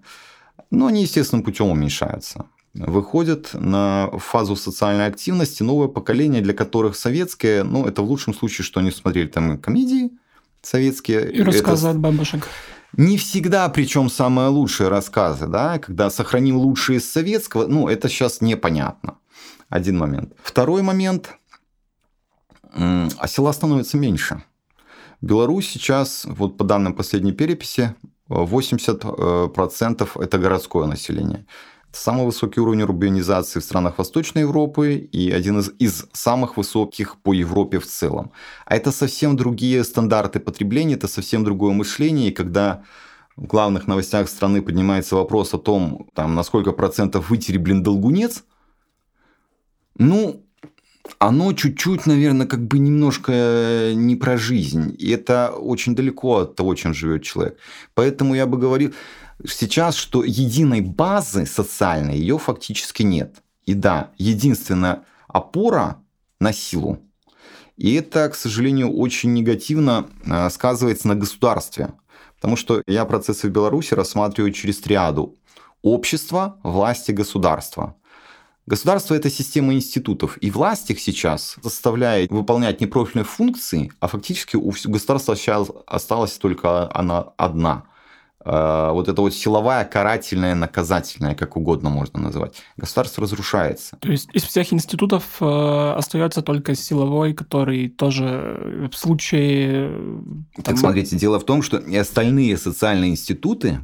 но 0.69 0.87
они 0.87 1.01
естественным 1.01 1.43
путем 1.43 1.69
уменьшаются. 1.69 2.45
Выходят 2.75 3.49
на 3.53 4.11
фазу 4.19 4.55
социальной 4.55 5.07
активности 5.07 5.63
новое 5.63 5.87
поколение, 5.87 6.41
для 6.41 6.53
которых 6.53 6.95
советское, 6.95 7.63
ну, 7.63 7.87
это 7.87 8.03
в 8.03 8.05
лучшем 8.05 8.35
случае, 8.35 8.65
что 8.65 8.79
они 8.79 8.91
смотрели 8.91 9.27
там 9.27 9.57
комедии 9.57 10.11
советские. 10.61 11.31
И 11.31 11.41
рассказы 11.41 11.87
это... 11.87 11.91
от 11.91 11.99
бабушек. 11.99 12.47
Не 12.93 13.17
всегда, 13.17 13.67
причем 13.69 14.09
самые 14.09 14.49
лучшие 14.49 14.89
рассказы, 14.89 15.47
да, 15.47 15.77
когда 15.79 16.09
сохраним 16.09 16.57
лучшие 16.57 16.97
из 16.97 17.11
советского, 17.11 17.67
ну, 17.67 17.87
это 17.87 18.07
сейчас 18.09 18.41
непонятно. 18.41 19.17
Один 19.69 19.97
момент. 19.97 20.33
Второй 20.41 20.81
момент. 20.81 21.37
А 22.73 23.27
села 23.27 23.53
становится 23.53 23.97
меньше. 23.97 24.43
Беларусь 25.21 25.67
сейчас, 25.67 26.25
вот 26.25 26.57
по 26.57 26.63
данным 26.63 26.93
последней 26.93 27.33
переписи, 27.33 27.95
80% 28.29 30.09
э, 30.15 30.23
это 30.23 30.37
городское 30.37 30.85
население. 30.85 31.45
Самый 31.97 32.25
высокий 32.25 32.61
уровень 32.61 32.83
урбанизации 32.83 33.59
в 33.59 33.63
странах 33.63 33.97
Восточной 33.97 34.41
Европы 34.41 34.95
и 35.11 35.31
один 35.31 35.59
из, 35.59 35.71
из 35.79 36.05
самых 36.13 36.55
высоких 36.55 37.17
по 37.23 37.33
Европе 37.33 37.79
в 37.79 37.87
целом. 37.87 38.31
А 38.65 38.75
это 38.75 38.91
совсем 38.91 39.35
другие 39.35 39.83
стандарты 39.83 40.39
потребления, 40.39 40.93
это 40.93 41.07
совсем 41.07 41.43
другое 41.43 41.73
мышление. 41.73 42.29
И 42.29 42.33
когда 42.33 42.83
в 43.35 43.47
главных 43.47 43.87
новостях 43.87 44.29
страны 44.29 44.61
поднимается 44.61 45.15
вопрос 45.15 45.55
о 45.55 45.57
том, 45.57 46.07
там, 46.13 46.35
на 46.35 46.43
сколько 46.43 46.71
процентов 46.71 47.31
вытери, 47.31 47.57
блин, 47.57 47.81
долгунец, 47.81 48.43
ну, 49.97 50.45
оно 51.17 51.53
чуть-чуть, 51.53 52.05
наверное, 52.05 52.45
как 52.45 52.67
бы 52.67 52.77
немножко 52.77 53.91
не 53.95 54.15
про 54.15 54.37
жизнь. 54.37 54.95
И 54.99 55.09
это 55.09 55.49
очень 55.49 55.95
далеко 55.95 56.37
от 56.37 56.55
того, 56.55 56.75
чем 56.75 56.93
живет 56.93 57.23
человек. 57.23 57.57
Поэтому 57.95 58.35
я 58.35 58.45
бы 58.45 58.59
говорил, 58.59 58.93
сейчас, 59.45 59.95
что 59.95 60.23
единой 60.23 60.81
базы 60.81 61.45
социальной 61.45 62.17
ее 62.17 62.37
фактически 62.37 63.03
нет. 63.03 63.43
И 63.65 63.73
да, 63.73 64.11
единственная 64.17 65.03
опора 65.27 66.01
на 66.39 66.53
силу. 66.53 66.99
И 67.75 67.93
это, 67.93 68.29
к 68.29 68.35
сожалению, 68.35 68.91
очень 68.91 69.33
негативно 69.33 70.09
э, 70.25 70.49
сказывается 70.49 71.07
на 71.07 71.15
государстве. 71.15 71.93
Потому 72.35 72.55
что 72.55 72.81
я 72.87 73.05
процессы 73.05 73.47
в 73.47 73.51
Беларуси 73.51 73.93
рассматриваю 73.93 74.51
через 74.51 74.79
триаду. 74.79 75.35
Общество, 75.83 76.59
власти, 76.63 77.11
государство. 77.11 77.95
Государство– 78.65 79.13
это 79.15 79.29
система 79.29 79.73
институтов, 79.73 80.37
и 80.41 80.51
власть 80.51 80.89
их 80.91 80.99
сейчас 80.99 81.55
заставляет 81.63 82.31
выполнять 82.31 82.81
непрофильные 82.81 83.23
функции, 83.23 83.93
а 84.01 84.07
фактически 84.07 84.57
у 84.57 84.73
государства 84.85 85.37
сейчас 85.37 85.69
осталась 85.85 86.33
только 86.33 86.93
она 86.93 87.31
одна– 87.37 87.83
вот 88.49 89.09
это 89.09 89.21
вот 89.21 89.33
силовая, 89.33 89.83
карательная, 89.83 90.55
наказательная, 90.55 91.35
как 91.35 91.57
угодно 91.57 91.89
можно 91.89 92.19
называть. 92.19 92.53
Государство 92.77 93.23
разрушается. 93.23 93.97
То 93.97 94.09
есть 94.09 94.29
из 94.33 94.43
всех 94.43 94.71
институтов 94.71 95.23
э, 95.41 95.93
остается 95.97 96.41
только 96.41 96.75
силовой, 96.75 97.33
который 97.33 97.89
тоже 97.89 98.89
в 98.91 98.95
случае... 98.95 99.89
Э, 100.57 100.61
так, 100.63 100.77
смотрите, 100.77 101.17
дело 101.17 101.39
в 101.39 101.45
том, 101.45 101.61
что 101.61 101.77
и 101.77 101.95
остальные 101.97 102.57
социальные 102.57 103.11
институты 103.11 103.81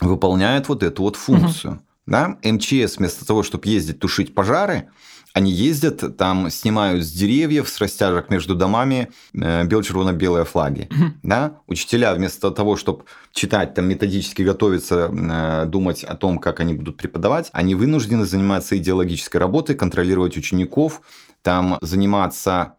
выполняют 0.00 0.68
вот 0.68 0.82
эту 0.82 1.02
вот 1.02 1.16
функцию. 1.16 1.74
Угу. 1.74 1.80
Да? 2.06 2.38
МЧС 2.42 2.96
вместо 2.96 3.26
того, 3.26 3.42
чтобы 3.42 3.68
ездить 3.68 4.00
тушить 4.00 4.34
пожары, 4.34 4.88
они 5.32 5.52
ездят, 5.52 6.16
там 6.16 6.50
снимают 6.50 7.04
с 7.04 7.12
деревьев, 7.12 7.68
с 7.68 7.78
растяжек 7.80 8.30
между 8.30 8.54
домами 8.54 9.10
э, 9.32 9.64
бело-червоно-белые 9.64 10.44
флаги. 10.44 10.88
Да? 11.22 11.60
Учителя 11.66 12.14
вместо 12.14 12.50
того, 12.50 12.76
чтобы 12.76 13.04
читать, 13.32 13.74
там 13.74 13.88
методически 13.88 14.42
готовиться, 14.42 15.10
э, 15.12 15.66
думать 15.66 16.02
о 16.02 16.16
том, 16.16 16.38
как 16.38 16.60
они 16.60 16.74
будут 16.74 16.96
преподавать, 16.96 17.50
они 17.52 17.74
вынуждены 17.74 18.24
заниматься 18.24 18.76
идеологической 18.76 19.40
работой, 19.40 19.76
контролировать 19.76 20.36
учеников, 20.36 21.02
там 21.42 21.78
заниматься 21.80 22.74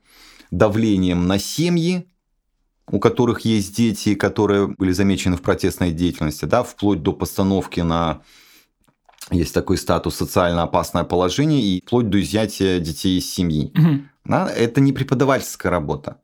давлением 0.52 1.28
на 1.28 1.40
семьи, 1.40 2.08
у 2.92 3.00
которых 3.00 3.42
есть 3.42 3.76
дети, 3.76 4.16
которые 4.16 4.68
были 4.68 4.92
замечены 4.92 5.38
в 5.38 5.42
протестной 5.42 5.92
деятельности, 5.92 6.46
да, 6.46 6.64
вплоть 6.64 7.02
до 7.02 7.14
постановки 7.14 7.80
на 7.80 8.22
есть 9.32 9.54
такой 9.54 9.78
статус 9.78 10.16
социально 10.16 10.64
опасное 10.64 11.04
положение 11.04 11.62
и 11.62 11.82
вплоть 11.86 12.10
до 12.10 12.22
изъятия 12.22 12.80
детей 12.80 13.18
из 13.18 13.32
семьи. 13.32 13.72
Угу. 13.76 14.02
Да, 14.26 14.50
это 14.50 14.82
не 14.82 14.94
преподавательская 14.94 15.72
работа. 15.72 16.18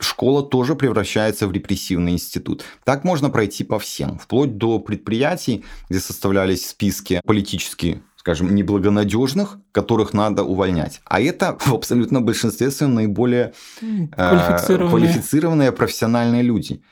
Школа 0.00 0.42
тоже 0.42 0.74
превращается 0.74 1.46
в 1.46 1.52
репрессивный 1.52 2.12
институт. 2.12 2.64
Так 2.84 3.04
можно 3.04 3.30
пройти 3.30 3.62
по 3.62 3.78
всем, 3.78 4.18
вплоть 4.18 4.56
до 4.58 4.80
предприятий, 4.80 5.64
где 5.88 6.00
составлялись 6.00 6.66
списки 6.66 7.20
политически 7.24 8.02
скажем, 8.24 8.54
неблагонадежных, 8.54 9.58
которых 9.70 10.14
надо 10.14 10.44
увольнять. 10.44 11.02
А 11.04 11.20
это 11.20 11.58
в 11.60 11.74
абсолютном 11.74 12.24
большинстве 12.24 12.70
своем 12.70 12.94
наиболее 12.94 13.52
э, 13.82 14.06
квалифицированные. 14.16 14.88
квалифицированные 14.88 15.72
профессиональные 15.72 16.40
люди. 16.40 16.82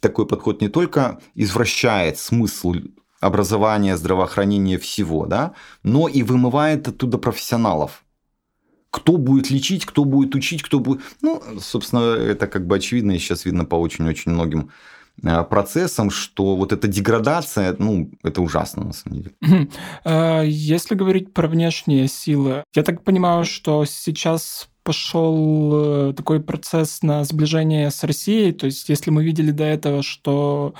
Такой 0.00 0.26
подход 0.26 0.62
не 0.62 0.68
только 0.68 1.18
извращает 1.34 2.18
смысл 2.18 2.74
образования, 3.20 3.96
здравоохранения 3.96 4.78
всего, 4.78 5.26
да, 5.26 5.52
но 5.82 6.08
и 6.08 6.22
вымывает 6.22 6.88
оттуда 6.88 7.18
профессионалов. 7.18 8.04
Кто 8.90 9.16
будет 9.16 9.50
лечить, 9.50 9.84
кто 9.84 10.04
будет 10.04 10.34
учить, 10.34 10.62
кто 10.62 10.80
будет... 10.80 11.02
Ну, 11.20 11.42
собственно, 11.60 12.14
это 12.14 12.46
как 12.46 12.66
бы 12.66 12.76
очевидно, 12.76 13.12
и 13.12 13.18
сейчас 13.18 13.44
видно 13.44 13.64
по 13.64 13.74
очень-очень 13.74 14.32
многим 14.32 14.70
э, 15.22 15.44
процессам, 15.44 16.10
что 16.10 16.56
вот 16.56 16.72
эта 16.72 16.88
деградация, 16.88 17.76
ну, 17.78 18.10
это 18.22 18.40
ужасно 18.40 18.84
на 18.84 18.92
самом 18.92 19.18
деле. 19.18 19.68
А, 20.04 20.42
если 20.42 20.94
говорить 20.94 21.34
про 21.34 21.48
внешние 21.48 22.08
силы, 22.08 22.64
я 22.74 22.82
так 22.82 23.04
понимаю, 23.04 23.44
что 23.44 23.84
сейчас 23.84 24.70
пошел 24.88 26.08
э, 26.08 26.14
такой 26.16 26.40
процесс 26.40 27.02
на 27.02 27.22
сближение 27.22 27.90
с 27.90 28.02
Россией. 28.04 28.52
То 28.52 28.64
есть, 28.64 28.88
если 28.88 29.10
мы 29.10 29.22
видели 29.22 29.50
до 29.50 29.64
этого, 29.64 30.02
что 30.02 30.72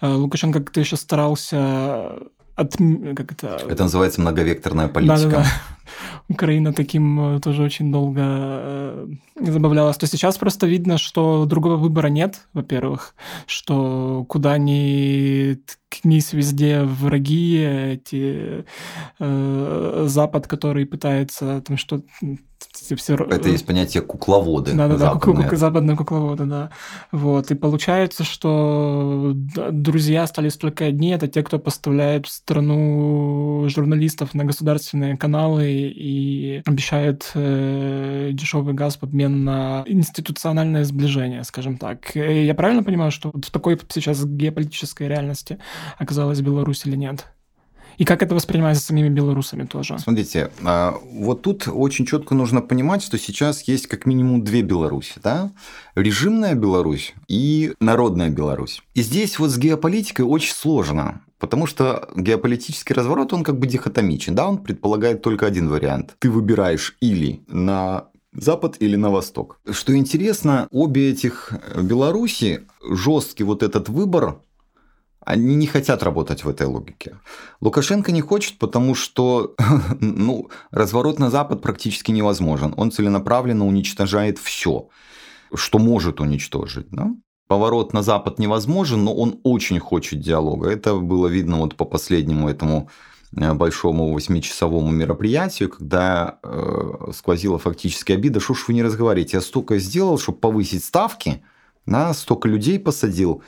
э, 0.00 0.08
Лукашенко 0.08 0.60
как-то 0.60 0.78
еще 0.78 0.94
старался 0.96 2.12
от... 2.54 2.76
Как 3.16 3.32
это? 3.32 3.58
это 3.68 3.82
называется 3.82 4.20
многовекторная 4.20 4.86
политика. 4.86 5.16
Да-да-да. 5.18 5.46
Украина 6.28 6.72
таким 6.72 7.36
э, 7.36 7.40
тоже 7.40 7.62
очень 7.62 7.90
долго 7.90 8.20
э, 8.22 9.06
забавлялась. 9.40 9.96
То 9.96 10.06
сейчас 10.06 10.36
просто 10.36 10.66
видно, 10.66 10.98
что 10.98 11.46
другого 11.46 11.76
выбора 11.76 12.08
нет, 12.08 12.46
во-первых, 12.52 13.14
что 13.46 14.24
куда 14.28 14.58
ни 14.58 15.58
ткнись 15.88 16.32
везде 16.32 16.82
враги, 16.82 17.58
эти 17.58 18.64
э, 19.18 20.04
Запад, 20.08 20.46
который 20.46 20.84
пытается 20.86 21.62
там 21.62 21.76
что 21.76 22.02
все... 22.72 23.14
Это 23.14 23.48
есть 23.48 23.66
понятие 23.66 24.02
кукловоды. 24.02 24.72
Да, 24.72 24.88
да, 24.88 24.96
да, 24.96 25.14
западные. 25.14 25.56
западные 25.56 25.96
кукловоды, 25.96 26.44
да. 26.44 26.70
Вот. 27.12 27.50
И 27.50 27.54
получается, 27.54 28.24
что 28.24 29.32
друзья 29.34 30.22
остались 30.22 30.56
только 30.56 30.86
одни, 30.86 31.10
это 31.10 31.28
те, 31.28 31.42
кто 31.42 31.58
поставляет 31.58 32.26
в 32.26 32.30
страну 32.30 33.66
журналистов 33.68 34.34
на 34.34 34.44
государственные 34.44 35.16
каналы 35.16 35.70
и 35.70 36.62
обещает 36.64 37.30
э, 37.34 38.30
дешевый 38.32 38.74
газ 38.74 38.98
в 38.98 39.02
обмен 39.02 39.44
на 39.44 39.84
институциональное 39.86 40.84
сближение, 40.84 41.44
скажем 41.44 41.78
так. 41.78 42.16
И 42.16 42.44
я 42.44 42.54
правильно 42.54 42.82
понимаю, 42.82 43.10
что 43.10 43.30
в 43.30 43.50
такой 43.50 43.78
сейчас 43.88 44.24
геополитической 44.24 45.08
реальности 45.08 45.58
оказалась 45.98 46.40
Беларусь 46.40 46.84
или 46.86 46.96
нет? 46.96 47.26
И 47.98 48.04
как 48.04 48.22
это 48.22 48.34
воспринимается 48.34 48.82
самими 48.84 49.08
белорусами 49.08 49.64
тоже? 49.64 49.98
Смотрите, 49.98 50.50
а, 50.64 50.96
вот 51.12 51.42
тут 51.42 51.68
очень 51.68 52.06
четко 52.06 52.34
нужно 52.34 52.60
понимать, 52.62 53.02
что 53.02 53.18
сейчас 53.18 53.62
есть 53.62 53.88
как 53.88 54.06
минимум 54.06 54.44
две 54.44 54.62
Беларуси. 54.62 55.14
Да? 55.22 55.50
Режимная 55.96 56.54
Беларусь 56.54 57.14
и 57.26 57.72
народная 57.80 58.30
Беларусь. 58.30 58.82
И 58.94 59.02
здесь 59.02 59.38
вот 59.40 59.50
с 59.50 59.58
геополитикой 59.58 60.24
очень 60.24 60.54
сложно. 60.54 61.22
Потому 61.38 61.66
что 61.66 62.08
геополитический 62.16 62.94
разворот, 62.94 63.32
он 63.32 63.44
как 63.44 63.58
бы 63.58 63.66
дихотомичен, 63.66 64.34
да, 64.34 64.48
он 64.48 64.58
предполагает 64.58 65.22
только 65.22 65.46
один 65.46 65.68
вариант. 65.68 66.16
Ты 66.18 66.30
выбираешь 66.30 66.96
или 67.00 67.42
на 67.46 68.06
Запад 68.32 68.76
или 68.80 68.96
на 68.96 69.10
Восток. 69.10 69.60
Что 69.70 69.96
интересно, 69.96 70.68
обе 70.70 71.10
этих 71.10 71.52
Беларуси, 71.76 72.66
жесткий 72.88 73.44
вот 73.44 73.62
этот 73.62 73.88
выбор, 73.88 74.40
они 75.28 75.56
не 75.56 75.66
хотят 75.66 76.02
работать 76.02 76.42
в 76.44 76.48
этой 76.48 76.66
логике. 76.66 77.18
Лукашенко 77.60 78.12
не 78.12 78.22
хочет, 78.22 78.58
потому 78.58 78.94
что 78.94 79.54
ну, 80.00 80.48
разворот 80.70 81.18
на 81.18 81.30
Запад 81.30 81.60
практически 81.60 82.12
невозможен. 82.12 82.72
Он 82.78 82.90
целенаправленно 82.90 83.66
уничтожает 83.66 84.38
все, 84.38 84.88
что 85.54 85.78
может 85.78 86.20
уничтожить. 86.20 86.86
Да? 86.90 87.10
Поворот 87.46 87.92
на 87.92 88.02
Запад 88.02 88.38
невозможен, 88.38 89.04
но 89.04 89.14
он 89.14 89.38
очень 89.42 89.78
хочет 89.78 90.20
диалога. 90.20 90.70
Это 90.70 90.94
было 90.94 91.26
видно 91.26 91.58
вот 91.58 91.76
по 91.76 91.84
последнему 91.84 92.48
этому 92.48 92.88
э, 93.36 93.52
большому 93.52 94.14
восьмичасовому 94.14 94.90
мероприятию, 94.90 95.68
когда 95.68 96.38
э, 96.42 97.12
сквозила 97.14 97.58
фактически 97.58 98.12
обида, 98.12 98.40
что 98.40 98.54
ж 98.54 98.64
вы 98.68 98.72
не 98.74 98.82
разговариваете, 98.82 99.36
я 99.36 99.40
столько 99.42 99.78
сделал, 99.78 100.18
чтобы 100.18 100.38
повысить 100.38 100.84
ставки, 100.84 101.42
да, 101.84 102.14
столько 102.14 102.48
людей 102.48 102.78
посадил, 102.78 103.42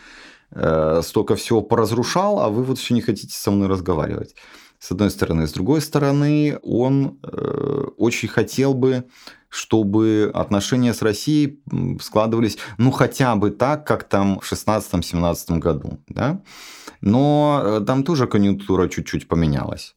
Э, 0.53 1.01
столько 1.05 1.37
всего 1.37 1.63
поразрушал, 1.63 2.41
а 2.41 2.49
вы 2.49 2.65
вот 2.65 2.79
все 2.79 2.95
не 2.95 3.01
хотите 3.01 3.35
со 3.35 3.51
мной 3.51 3.69
разговаривать. 3.69 4.35
С 4.79 4.91
одной 4.91 5.11
стороны. 5.11 5.47
С 5.47 5.53
другой 5.53 5.81
стороны, 5.81 6.59
он 6.63 7.19
э, 7.23 7.87
очень 7.99 8.29
хотел 8.29 8.75
бы, 8.75 9.05
чтобы 9.49 10.31
отношения 10.35 10.95
с 10.95 11.03
Россией 11.03 11.63
складывались, 12.01 12.57
ну, 12.79 12.91
хотя 12.91 13.37
бы 13.37 13.51
так, 13.51 13.87
как 13.87 14.05
там 14.05 14.41
в 14.41 14.51
16-17 14.51 15.59
году. 15.59 15.99
Да? 16.09 16.43
Но 17.01 17.61
э, 17.63 17.81
там 17.87 18.03
тоже 18.03 18.27
конъюнктура 18.27 18.89
чуть-чуть 18.89 19.29
поменялась. 19.29 19.95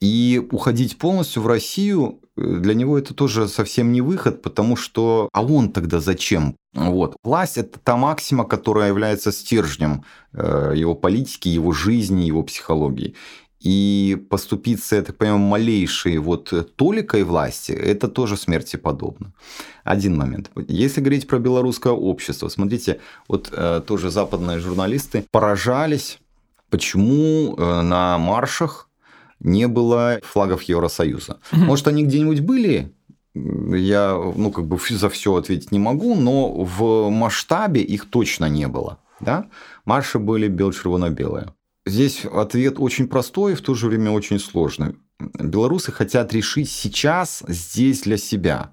И 0.00 0.42
уходить 0.50 0.98
полностью 0.98 1.42
в 1.42 1.46
Россию 1.46 2.20
для 2.36 2.74
него 2.74 2.98
это 2.98 3.14
тоже 3.14 3.48
совсем 3.48 3.92
не 3.92 4.00
выход, 4.00 4.42
потому 4.42 4.76
что 4.76 5.28
а 5.32 5.44
он 5.44 5.70
тогда 5.70 6.00
зачем? 6.00 6.56
Вот. 6.74 7.16
Власть– 7.22 7.56
это 7.58 7.78
та 7.78 7.96
максима, 7.96 8.44
которая 8.44 8.88
является 8.88 9.32
стержнем 9.32 10.04
э, 10.32 10.72
его 10.76 10.94
политики, 10.94 11.48
его 11.48 11.72
жизни, 11.72 12.24
его 12.24 12.42
психологии. 12.42 13.14
И 13.60 14.26
поступиться, 14.28 14.96
я 14.96 15.02
так 15.02 15.16
понимаю, 15.16 15.38
малейшей 15.38 16.18
вот 16.18 16.76
толикой 16.76 17.22
власти, 17.22 17.72
это 17.72 18.08
тоже 18.08 18.36
смерти 18.36 18.76
подобно. 18.76 19.32
Один 19.84 20.16
момент. 20.16 20.50
Если 20.68 21.00
говорить 21.00 21.26
про 21.26 21.38
белорусское 21.38 21.92
общество, 21.92 22.48
смотрите, 22.48 23.00
вот 23.26 23.48
э, 23.52 23.80
тоже 23.86 24.10
западные 24.10 24.58
журналисты 24.58 25.24
поражались, 25.30 26.18
почему 26.68 27.54
э, 27.56 27.82
на 27.82 28.18
маршах 28.18 28.90
не 29.40 29.66
было 29.66 30.20
флагов 30.22 30.62
Евросоюза. 30.62 31.38
Угу. 31.52 31.60
Может, 31.60 31.88
они 31.88 32.04
где-нибудь 32.04 32.40
были? 32.40 32.92
Я, 33.34 34.14
ну, 34.36 34.52
как 34.52 34.66
бы 34.66 34.78
за 34.78 35.08
все 35.08 35.34
ответить 35.34 35.72
не 35.72 35.78
могу, 35.78 36.14
но 36.14 36.52
в 36.52 37.10
масштабе 37.10 37.82
их 37.82 38.08
точно 38.08 38.46
не 38.46 38.68
было. 38.68 38.98
Да? 39.20 39.48
Марши 39.84 40.18
были 40.18 40.48
бел-червоно-белые. 40.48 41.52
Здесь 41.86 42.24
ответ 42.24 42.78
очень 42.78 43.08
простой 43.08 43.52
и 43.52 43.56
в 43.56 43.60
то 43.60 43.74
же 43.74 43.88
время 43.88 44.10
очень 44.10 44.38
сложный. 44.38 44.96
Белорусы 45.18 45.92
хотят 45.92 46.32
решить 46.32 46.70
сейчас, 46.70 47.42
здесь 47.46 48.02
для 48.02 48.16
себя. 48.16 48.72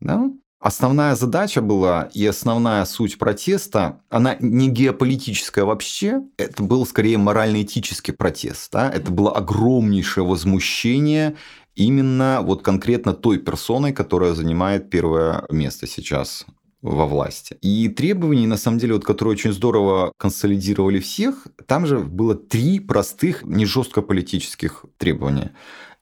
Да? 0.00 0.30
Основная 0.60 1.16
задача 1.16 1.60
была 1.60 2.08
и 2.14 2.24
основная 2.24 2.84
суть 2.84 3.18
протеста, 3.18 4.00
она 4.08 4.36
не 4.38 4.68
геополитическая 4.68 5.64
вообще, 5.64 6.22
это 6.36 6.62
был 6.62 6.86
скорее 6.86 7.18
морально-этический 7.18 8.12
протест. 8.12 8.70
Да? 8.72 8.88
Это 8.88 9.10
было 9.10 9.34
огромнейшее 9.36 10.24
возмущение 10.24 11.36
именно 11.74 12.40
вот 12.42 12.62
конкретно 12.62 13.12
той 13.12 13.38
персоной, 13.38 13.92
которая 13.92 14.34
занимает 14.34 14.90
первое 14.90 15.44
место 15.50 15.86
сейчас 15.86 16.46
во 16.82 17.06
власти. 17.06 17.56
И 17.62 17.88
требований, 17.88 18.46
на 18.46 18.56
самом 18.56 18.78
деле, 18.78 18.94
вот, 18.94 19.04
которые 19.04 19.32
очень 19.32 19.52
здорово 19.52 20.12
консолидировали 20.18 20.98
всех, 20.98 21.46
там 21.66 21.86
же 21.86 22.00
было 22.00 22.34
три 22.34 22.80
простых, 22.80 23.44
не 23.44 23.66
жестко 23.66 24.02
политических 24.02 24.84
требования. 24.98 25.52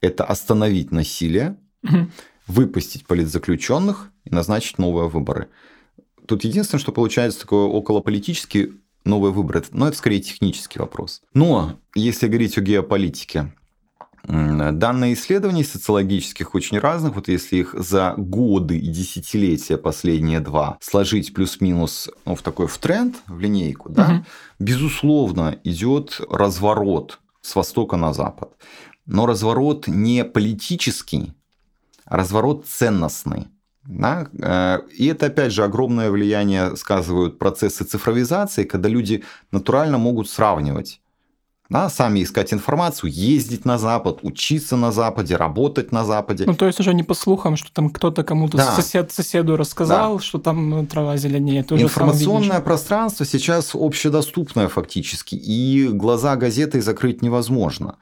Это 0.01 0.23
остановить 0.23 0.91
насилие, 0.91 1.57
выпустить 2.47 3.05
политзаключенных 3.05 4.09
и 4.25 4.31
назначить 4.31 4.79
новые 4.79 5.07
выборы. 5.07 5.49
Тут 6.27 6.43
единственное, 6.43 6.81
что 6.81 6.91
получается 6.91 7.41
такое 7.41 7.65
околополитический 7.65 8.73
новые 9.05 9.31
выборы, 9.31 9.63
но 9.71 9.87
это 9.87 9.97
скорее 9.97 10.19
технический 10.19 10.79
вопрос. 10.79 11.21
Но 11.33 11.79
если 11.95 12.27
говорить 12.27 12.57
о 12.57 12.61
геополитике, 12.61 13.53
Данные 14.27 15.13
исследований 15.13 15.63
социологических 15.63 16.53
очень 16.53 16.79
разных, 16.79 17.15
вот 17.15 17.27
если 17.27 17.57
их 17.57 17.73
за 17.77 18.13
годы 18.17 18.77
и 18.77 18.87
десятилетия 18.87 19.77
последние 19.77 20.39
два 20.39 20.77
сложить 20.79 21.33
плюс-минус 21.33 22.09
ну, 22.25 22.35
в 22.35 22.41
такой 22.41 22.67
в 22.67 22.77
тренд, 22.77 23.15
в 23.27 23.39
линейку, 23.39 23.89
да, 23.89 24.05
угу. 24.05 24.25
безусловно, 24.59 25.57
идет 25.63 26.21
разворот 26.29 27.19
с 27.41 27.55
востока 27.55 27.97
на 27.97 28.13
запад. 28.13 28.51
Но 29.05 29.25
разворот 29.25 29.87
не 29.87 30.23
политический, 30.23 31.33
разворот 32.05 32.67
ценностный. 32.67 33.47
Да? 33.83 34.27
Э, 34.39 34.79
и 34.91 35.07
это, 35.07 35.25
опять 35.25 35.51
же, 35.51 35.63
огромное 35.63 36.11
влияние 36.11 36.75
сказывают 36.75 37.39
процессы 37.39 37.83
цифровизации, 37.83 38.63
когда 38.63 38.87
люди 38.87 39.23
натурально 39.51 39.97
могут 39.97 40.29
сравнивать 40.29 41.00
да, 41.71 41.89
сами 41.89 42.21
искать 42.21 42.53
информацию, 42.53 43.09
ездить 43.13 43.63
на 43.63 43.77
Запад, 43.77 44.19
учиться 44.23 44.75
на 44.75 44.91
Западе, 44.91 45.37
работать 45.37 45.93
на 45.93 46.03
Западе. 46.03 46.43
Ну, 46.45 46.53
то 46.53 46.65
есть 46.67 46.81
уже 46.81 46.93
не 46.93 47.03
по 47.03 47.13
слухам, 47.13 47.55
что 47.55 47.71
там 47.71 47.89
кто-то 47.89 48.25
кому-то 48.25 48.57
да. 48.57 48.75
сосед 48.75 49.13
соседу 49.13 49.55
рассказал, 49.55 50.17
да. 50.17 50.21
что 50.21 50.37
там 50.37 50.69
ну, 50.69 50.85
трава 50.85 51.15
зеленее. 51.15 51.63
Ты 51.63 51.75
Информационное 51.75 52.59
пространство 52.59 53.25
сейчас 53.25 53.71
общедоступное 53.73 54.67
фактически, 54.67 55.35
и 55.35 55.87
глаза 55.87 56.35
газеты 56.35 56.81
закрыть 56.81 57.21
невозможно. 57.21 57.95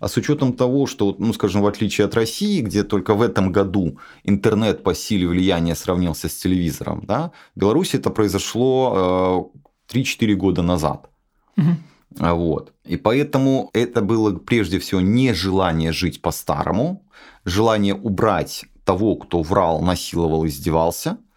А 0.00 0.08
с 0.08 0.16
учетом 0.16 0.52
того, 0.52 0.88
что, 0.88 1.14
ну, 1.16 1.32
скажем, 1.32 1.62
в 1.62 1.66
отличие 1.68 2.06
от 2.06 2.16
России, 2.16 2.60
где 2.60 2.82
только 2.82 3.14
в 3.14 3.22
этом 3.22 3.52
году 3.52 3.98
интернет 4.24 4.82
по 4.82 4.94
силе 4.94 5.28
влияния 5.28 5.76
сравнился 5.76 6.28
с 6.28 6.34
телевизором, 6.34 7.04
да, 7.06 7.30
в 7.54 7.60
Беларуси 7.60 7.98
это 7.98 8.10
произошло 8.10 9.52
э, 9.92 9.96
3-4 9.96 10.34
года 10.34 10.62
назад. 10.62 11.08
Угу. 11.56 11.76
Вот. 12.18 12.72
И 12.84 12.96
поэтому 12.96 13.70
это 13.72 14.00
было 14.00 14.36
прежде 14.36 14.78
всего 14.78 15.00
не 15.00 15.34
желание 15.34 15.92
жить 15.92 16.22
по-старому, 16.22 17.04
желание 17.44 17.94
убрать 17.94 18.64
того, 18.84 19.16
кто 19.16 19.42
врал, 19.42 19.80
насиловал, 19.80 20.46
издевался– 20.46 21.18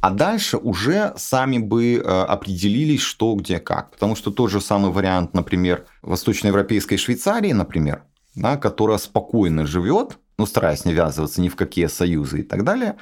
а 0.00 0.10
дальше 0.10 0.56
уже 0.56 1.12
сами 1.16 1.58
бы 1.58 1.96
э, 1.96 1.98
определились, 1.98 3.02
что, 3.02 3.34
где, 3.34 3.58
как. 3.58 3.90
Потому 3.90 4.16
что 4.16 4.30
тот 4.30 4.50
же 4.50 4.60
самый 4.60 4.90
вариант, 4.90 5.34
например, 5.34 5.84
восточноевропейской 6.02 6.96
Швейцарии, 6.96 7.52
например, 7.52 8.02
да, 8.34 8.56
которая 8.56 8.98
спокойно 8.98 9.66
живет, 9.66 10.18
ну, 10.38 10.46
стараясь 10.46 10.86
не 10.86 10.94
ввязываться 10.94 11.42
ни 11.42 11.48
в 11.48 11.56
какие 11.56 11.86
союзы 11.86 12.40
и 12.40 12.42
так 12.42 12.64
далее, 12.64 12.96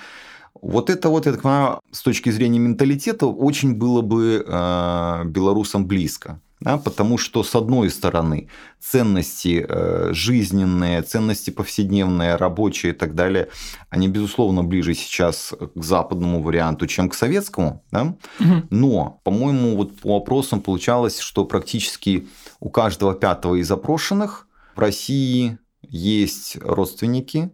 вот 0.60 0.90
это 0.90 1.08
вот, 1.08 1.26
я 1.26 1.32
так 1.32 1.42
понимаю, 1.42 1.80
с 1.92 2.02
точки 2.02 2.30
зрения 2.30 2.58
менталитета 2.58 3.26
очень 3.26 3.74
было 3.74 4.02
бы 4.02 4.44
э, 4.44 5.22
белорусам 5.26 5.86
близко. 5.86 6.40
Да, 6.60 6.76
потому 6.76 7.18
что, 7.18 7.44
с 7.44 7.54
одной 7.54 7.88
стороны, 7.88 8.48
ценности 8.80 9.64
э, 9.68 10.12
жизненные, 10.12 11.02
ценности 11.02 11.50
повседневные, 11.50 12.34
рабочие 12.34 12.92
и 12.92 12.94
так 12.96 13.14
далее, 13.14 13.48
они, 13.90 14.08
безусловно, 14.08 14.64
ближе 14.64 14.94
сейчас 14.94 15.54
к 15.74 15.84
западному 15.84 16.42
варианту, 16.42 16.88
чем 16.88 17.08
к 17.08 17.14
советскому. 17.14 17.84
Да? 17.92 18.16
Угу. 18.40 18.62
Но, 18.70 19.20
по-моему, 19.22 19.76
вот 19.76 20.00
по 20.00 20.18
вопросам 20.18 20.60
получалось, 20.60 21.20
что 21.20 21.44
практически 21.44 22.26
у 22.58 22.70
каждого 22.70 23.14
пятого 23.14 23.54
из 23.54 23.70
опрошенных 23.70 24.48
в 24.74 24.80
России 24.80 25.58
есть 25.82 26.56
родственники, 26.60 27.52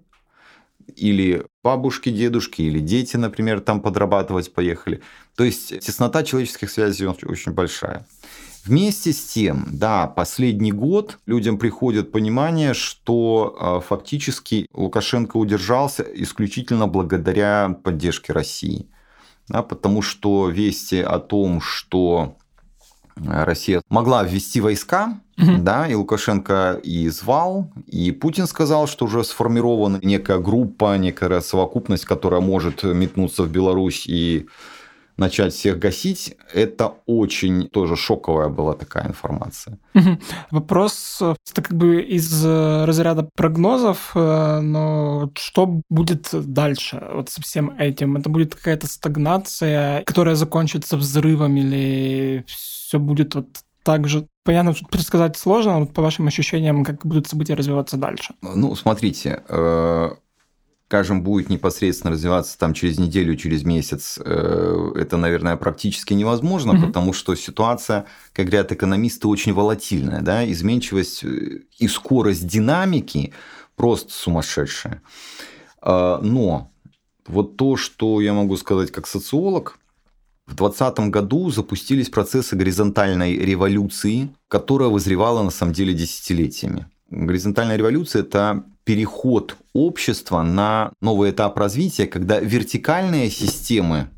или 0.96 1.44
бабушки, 1.62 2.10
дедушки, 2.10 2.62
или 2.62 2.78
дети, 2.78 3.16
например, 3.16 3.60
там 3.60 3.80
подрабатывать 3.80 4.52
поехали. 4.52 5.02
То 5.34 5.44
есть 5.44 5.78
теснота 5.80 6.22
человеческих 6.22 6.70
связей 6.70 7.06
очень 7.06 7.52
большая. 7.52 8.06
Вместе 8.64 9.12
с 9.12 9.22
тем, 9.24 9.66
да, 9.72 10.06
последний 10.06 10.72
год 10.72 11.18
людям 11.26 11.58
приходит 11.58 12.12
понимание, 12.12 12.72
что 12.72 13.56
а, 13.60 13.80
фактически 13.80 14.66
Лукашенко 14.72 15.36
удержался 15.36 16.02
исключительно 16.02 16.86
благодаря 16.86 17.76
поддержке 17.84 18.32
России. 18.32 18.86
Да, 19.48 19.62
потому 19.62 20.00
что 20.00 20.48
вести 20.48 21.00
о 21.02 21.18
том, 21.18 21.60
что 21.60 22.36
Россия 23.16 23.82
могла 23.90 24.24
ввести 24.24 24.62
войска, 24.62 25.20
угу. 25.38 25.58
да, 25.58 25.86
и 25.86 25.94
Лукашенко 25.94 26.80
и 26.82 27.08
звал, 27.08 27.70
и 27.86 28.10
Путин 28.10 28.46
сказал, 28.46 28.86
что 28.86 29.04
уже 29.04 29.24
сформирована 29.24 30.00
некая 30.02 30.38
группа, 30.38 30.96
некая 30.96 31.40
совокупность, 31.40 32.06
которая 32.06 32.40
может 32.40 32.82
метнуться 32.82 33.42
в 33.42 33.50
Беларусь 33.50 34.06
и 34.06 34.46
начать 35.16 35.52
всех 35.52 35.78
гасить, 35.78 36.36
это 36.52 36.94
очень 37.06 37.68
тоже 37.68 37.96
шоковая 37.96 38.48
была 38.48 38.74
такая 38.74 39.08
информация. 39.08 39.78
Вопрос, 40.50 41.20
это 41.20 41.62
как 41.62 41.74
бы 41.74 42.02
из 42.02 42.44
э, 42.44 42.84
разряда 42.84 43.28
прогнозов, 43.34 44.12
э, 44.14 44.60
но 44.60 45.30
что 45.36 45.80
будет 45.88 46.28
дальше 46.32 47.02
вот 47.14 47.30
со 47.30 47.42
всем 47.42 47.70
этим? 47.78 48.16
Это 48.16 48.28
будет 48.28 48.54
какая-то 48.54 48.86
стагнация, 48.86 50.02
которая 50.04 50.34
закончится 50.34 50.96
взрывом 50.96 51.56
или 51.56 52.44
все 52.46 52.98
будет 52.98 53.34
вот 53.34 53.46
так 53.84 54.08
же 54.08 54.26
понятно, 54.44 54.74
что 54.74 54.86
предсказать 54.86 55.36
сложно, 55.36 55.80
вот 55.80 55.92
по 55.92 56.02
вашим 56.02 56.26
ощущениям, 56.26 56.84
как 56.84 57.04
будут 57.04 57.26
события 57.26 57.54
развиваться 57.54 57.96
дальше? 57.96 58.34
Ну, 58.42 58.74
смотрите, 58.74 59.42
э, 59.48 60.10
скажем, 60.86 61.22
будет 61.22 61.48
непосредственно 61.48 62.12
развиваться 62.12 62.58
там 62.58 62.74
через 62.74 62.98
неделю, 62.98 63.36
через 63.36 63.64
месяц, 63.64 64.18
э, 64.24 64.92
это, 64.96 65.16
наверное, 65.16 65.56
практически 65.56 66.14
невозможно, 66.14 66.74
угу. 66.74 66.86
потому 66.86 67.12
что 67.12 67.34
ситуация, 67.34 68.06
как 68.32 68.46
говорят 68.46 68.72
экономисты, 68.72 69.26
очень 69.28 69.52
волатильная, 69.52 70.20
да, 70.20 70.50
изменчивость 70.50 71.24
э, 71.24 71.60
и 71.78 71.88
скорость 71.88 72.46
динамики 72.46 73.32
просто 73.76 74.12
сумасшедшая. 74.12 75.02
Но 75.82 76.70
вот 77.26 77.56
то, 77.56 77.76
что 77.76 78.20
я 78.20 78.32
могу 78.32 78.56
сказать 78.56 78.90
как 78.90 79.06
социолог, 79.06 79.78
в 80.46 80.54
2020 80.54 81.10
году 81.10 81.50
запустились 81.50 82.10
процессы 82.10 82.54
горизонтальной 82.54 83.36
революции, 83.38 84.28
которая 84.48 84.90
вызревала 84.90 85.42
на 85.42 85.50
самом 85.50 85.72
деле 85.72 85.94
десятилетиями. 85.94 86.86
Горизонтальная 87.10 87.76
революция– 87.76 88.22
это 88.22 88.64
переход 88.84 89.56
общества 89.72 90.42
на 90.42 90.92
новый 91.00 91.30
этап 91.30 91.58
развития, 91.58 92.06
когда 92.06 92.38
вертикальные 92.38 93.30
системы 93.30 94.10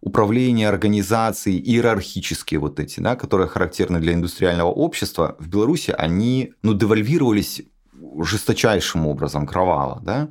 управления, 0.00 0.68
организации, 0.68 1.58
иерархические 1.58 2.60
вот 2.60 2.78
эти, 2.78 3.00
да, 3.00 3.16
которые 3.16 3.48
характерны 3.48 3.98
для 3.98 4.12
индустриального 4.12 4.68
общества, 4.68 5.36
в 5.38 5.48
Беларуси 5.48 5.94
они 5.96 6.52
ну, 6.62 6.74
девальвировались 6.74 7.62
жесточайшим 8.22 9.06
образом, 9.06 9.46
кроваво. 9.46 10.00
Да? 10.02 10.28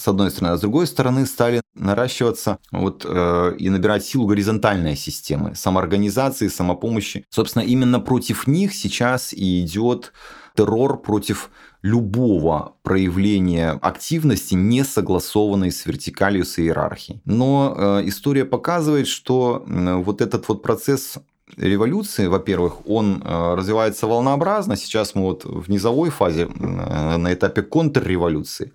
с 0.00 0.08
одной 0.08 0.30
стороны, 0.30 0.54
а 0.54 0.56
с 0.56 0.60
другой 0.60 0.86
стороны 0.86 1.26
стали 1.26 1.60
наращиваться 1.74 2.58
вот, 2.72 3.04
э, 3.06 3.54
и 3.58 3.68
набирать 3.68 4.04
силу 4.04 4.26
горизонтальные 4.26 4.96
системы 4.96 5.54
самоорганизации, 5.54 6.48
самопомощи. 6.48 7.24
Собственно, 7.28 7.62
именно 7.62 8.00
против 8.00 8.46
них 8.46 8.74
сейчас 8.74 9.34
и 9.34 9.62
идет 9.62 10.12
террор 10.54 11.00
против 11.00 11.50
любого 11.82 12.74
проявления 12.82 13.78
активности, 13.80 14.54
не 14.54 14.84
согласованной 14.84 15.70
с 15.70 15.86
вертикалью, 15.86 16.44
с 16.44 16.58
иерархией. 16.58 17.22
Но 17.24 17.74
э, 17.76 18.08
история 18.08 18.44
показывает, 18.44 19.06
что 19.06 19.64
вот 19.66 20.20
этот 20.20 20.48
вот 20.48 20.62
процесс 20.62 21.18
революции, 21.56 22.26
во-первых, 22.26 22.86
он 22.86 23.22
э, 23.24 23.54
развивается 23.54 24.06
волнообразно. 24.06 24.76
Сейчас 24.76 25.14
мы 25.14 25.22
вот 25.22 25.44
в 25.44 25.68
низовой 25.70 26.10
фазе, 26.10 26.42
э, 26.42 27.16
на 27.16 27.32
этапе 27.32 27.62
контрреволюции. 27.62 28.72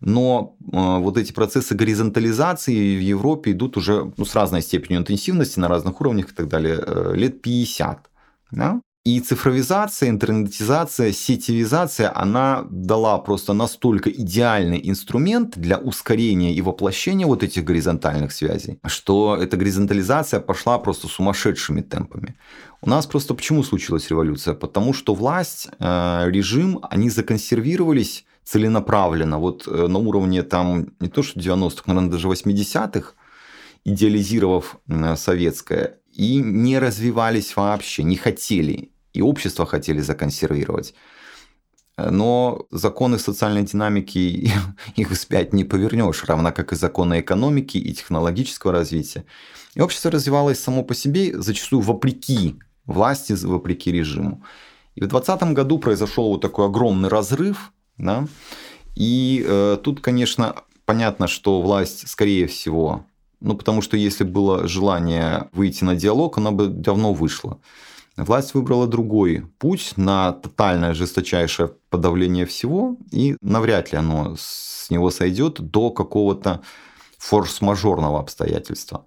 Но 0.00 0.56
вот 0.58 1.16
эти 1.16 1.32
процессы 1.32 1.74
горизонтализации 1.74 2.98
в 2.98 3.00
Европе 3.00 3.52
идут 3.52 3.78
уже 3.78 4.12
ну, 4.18 4.26
с 4.26 4.34
разной 4.34 4.60
степенью 4.60 5.00
интенсивности 5.00 5.58
на 5.58 5.68
разных 5.68 5.98
уровнях 6.02 6.32
и 6.32 6.34
так 6.34 6.48
далее, 6.48 6.84
лет 7.14 7.40
50. 7.40 8.10
Да? 8.50 8.82
И 9.06 9.20
цифровизация, 9.20 10.08
интернетизация, 10.08 11.12
сетевизация, 11.12 12.10
она 12.12 12.66
дала 12.68 13.18
просто 13.18 13.52
настолько 13.52 14.10
идеальный 14.10 14.80
инструмент 14.82 15.56
для 15.56 15.78
ускорения 15.78 16.52
и 16.52 16.60
воплощения 16.60 17.24
вот 17.24 17.44
этих 17.44 17.62
горизонтальных 17.62 18.32
связей, 18.32 18.80
что 18.84 19.36
эта 19.40 19.56
горизонтализация 19.56 20.40
пошла 20.40 20.80
просто 20.80 21.06
сумасшедшими 21.06 21.82
темпами. 21.82 22.34
У 22.80 22.90
нас 22.90 23.06
просто 23.06 23.34
почему 23.34 23.62
случилась 23.62 24.10
революция? 24.10 24.54
Потому 24.54 24.92
что 24.92 25.14
власть, 25.14 25.68
э, 25.78 26.24
режим, 26.28 26.80
они 26.90 27.08
законсервировались 27.08 28.24
целенаправленно, 28.42 29.38
вот 29.38 29.68
э, 29.68 29.86
на 29.86 30.00
уровне 30.00 30.42
там 30.42 30.88
не 30.98 31.08
то 31.08 31.22
что 31.22 31.38
90-х, 31.38 31.84
наверное, 31.86 32.10
даже 32.10 32.26
80-х, 32.26 33.12
идеализировав 33.84 34.80
советское, 35.16 36.00
и 36.12 36.38
не 36.38 36.80
развивались 36.80 37.54
вообще, 37.54 38.02
не 38.02 38.16
хотели 38.16 38.90
и 39.16 39.22
общество 39.22 39.66
хотели 39.66 40.00
законсервировать. 40.00 40.94
Но 41.98 42.66
законы 42.70 43.18
социальной 43.18 43.62
динамики 43.62 44.50
их 44.96 45.10
вспять 45.10 45.52
не 45.52 45.64
повернешь, 45.64 46.24
равно 46.24 46.52
как 46.52 46.72
и 46.72 46.76
законы 46.76 47.20
экономики 47.20 47.78
и 47.78 47.94
технологического 47.94 48.72
развития. 48.72 49.24
И 49.74 49.80
общество 49.80 50.10
развивалось 50.10 50.60
само 50.60 50.82
по 50.82 50.94
себе, 50.94 51.40
зачастую 51.40 51.80
вопреки 51.80 52.56
власти, 52.84 53.32
вопреки 53.32 53.90
режиму. 53.90 54.42
И 54.94 55.00
в 55.00 55.08
2020 55.08 55.54
году 55.54 55.78
произошел 55.78 56.28
вот 56.28 56.40
такой 56.40 56.66
огромный 56.66 57.08
разрыв. 57.08 57.72
Да? 57.98 58.26
И 58.94 59.44
э, 59.46 59.78
тут, 59.82 60.00
конечно, 60.00 60.54
понятно, 60.84 61.28
что 61.28 61.60
власть, 61.60 62.08
скорее 62.08 62.46
всего, 62.46 63.04
ну 63.40 63.56
потому 63.56 63.82
что 63.82 63.96
если 63.96 64.24
было 64.24 64.66
желание 64.66 65.48
выйти 65.52 65.84
на 65.84 65.94
диалог, 65.94 66.38
она 66.38 66.50
бы 66.50 66.68
давно 66.68 67.12
вышла. 67.12 67.58
Власть 68.16 68.54
выбрала 68.54 68.86
другой 68.86 69.44
путь 69.58 69.92
на 69.96 70.32
тотальное 70.32 70.94
жесточайшее 70.94 71.72
подавление 71.90 72.46
всего, 72.46 72.96
и 73.12 73.36
навряд 73.42 73.92
ли 73.92 73.98
оно 73.98 74.36
с 74.38 74.88
него 74.88 75.10
сойдет 75.10 75.60
до 75.60 75.90
какого-то 75.90 76.62
форс-мажорного 77.18 78.18
обстоятельства. 78.18 79.04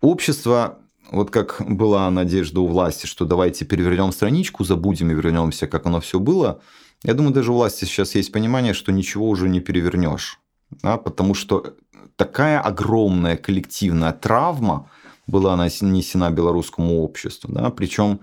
Общество, 0.00 0.78
вот 1.10 1.30
как 1.30 1.60
была 1.66 2.08
надежда 2.10 2.60
у 2.60 2.68
власти, 2.68 3.06
что 3.06 3.24
давайте 3.24 3.64
перевернем 3.64 4.12
страничку, 4.12 4.62
забудем 4.62 5.10
и 5.10 5.14
вернемся, 5.14 5.66
как 5.66 5.86
оно 5.86 6.00
все 6.00 6.20
было, 6.20 6.60
я 7.02 7.14
думаю, 7.14 7.34
даже 7.34 7.50
у 7.50 7.56
власти 7.56 7.84
сейчас 7.84 8.14
есть 8.14 8.30
понимание, 8.30 8.74
что 8.74 8.92
ничего 8.92 9.28
уже 9.28 9.48
не 9.48 9.60
перевернешь. 9.60 10.38
Да, 10.82 10.98
потому 10.98 11.34
что 11.34 11.74
такая 12.16 12.60
огромная 12.60 13.36
коллективная 13.36 14.12
травма– 14.12 14.88
была 15.26 15.56
нанесена 15.56 16.30
белорусскому 16.30 17.02
обществу. 17.02 17.52
Да? 17.52 17.70
Причем 17.70 18.20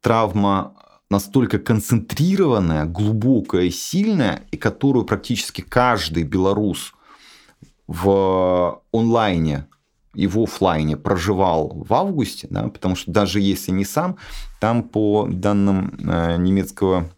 травма 0.00 0.74
настолько 1.10 1.58
концентрированная, 1.58 2.84
глубокая 2.84 3.64
и 3.64 3.70
сильная, 3.70 4.42
и 4.50 4.56
которую 4.56 5.04
практически 5.04 5.62
каждый 5.62 6.24
белорус 6.24 6.92
в 7.86 8.82
онлайне 8.92 9.66
и 10.14 10.26
в 10.26 10.38
офлайне 10.38 10.96
проживал 10.96 11.84
в 11.88 11.94
августе, 11.94 12.48
да, 12.50 12.68
потому 12.68 12.96
что 12.96 13.10
даже 13.10 13.40
если 13.40 13.70
не 13.70 13.84
сам, 13.84 14.16
там 14.60 14.82
по 14.82 15.28
данным 15.30 15.96
э, 15.98 16.36
немецкого 16.38 17.08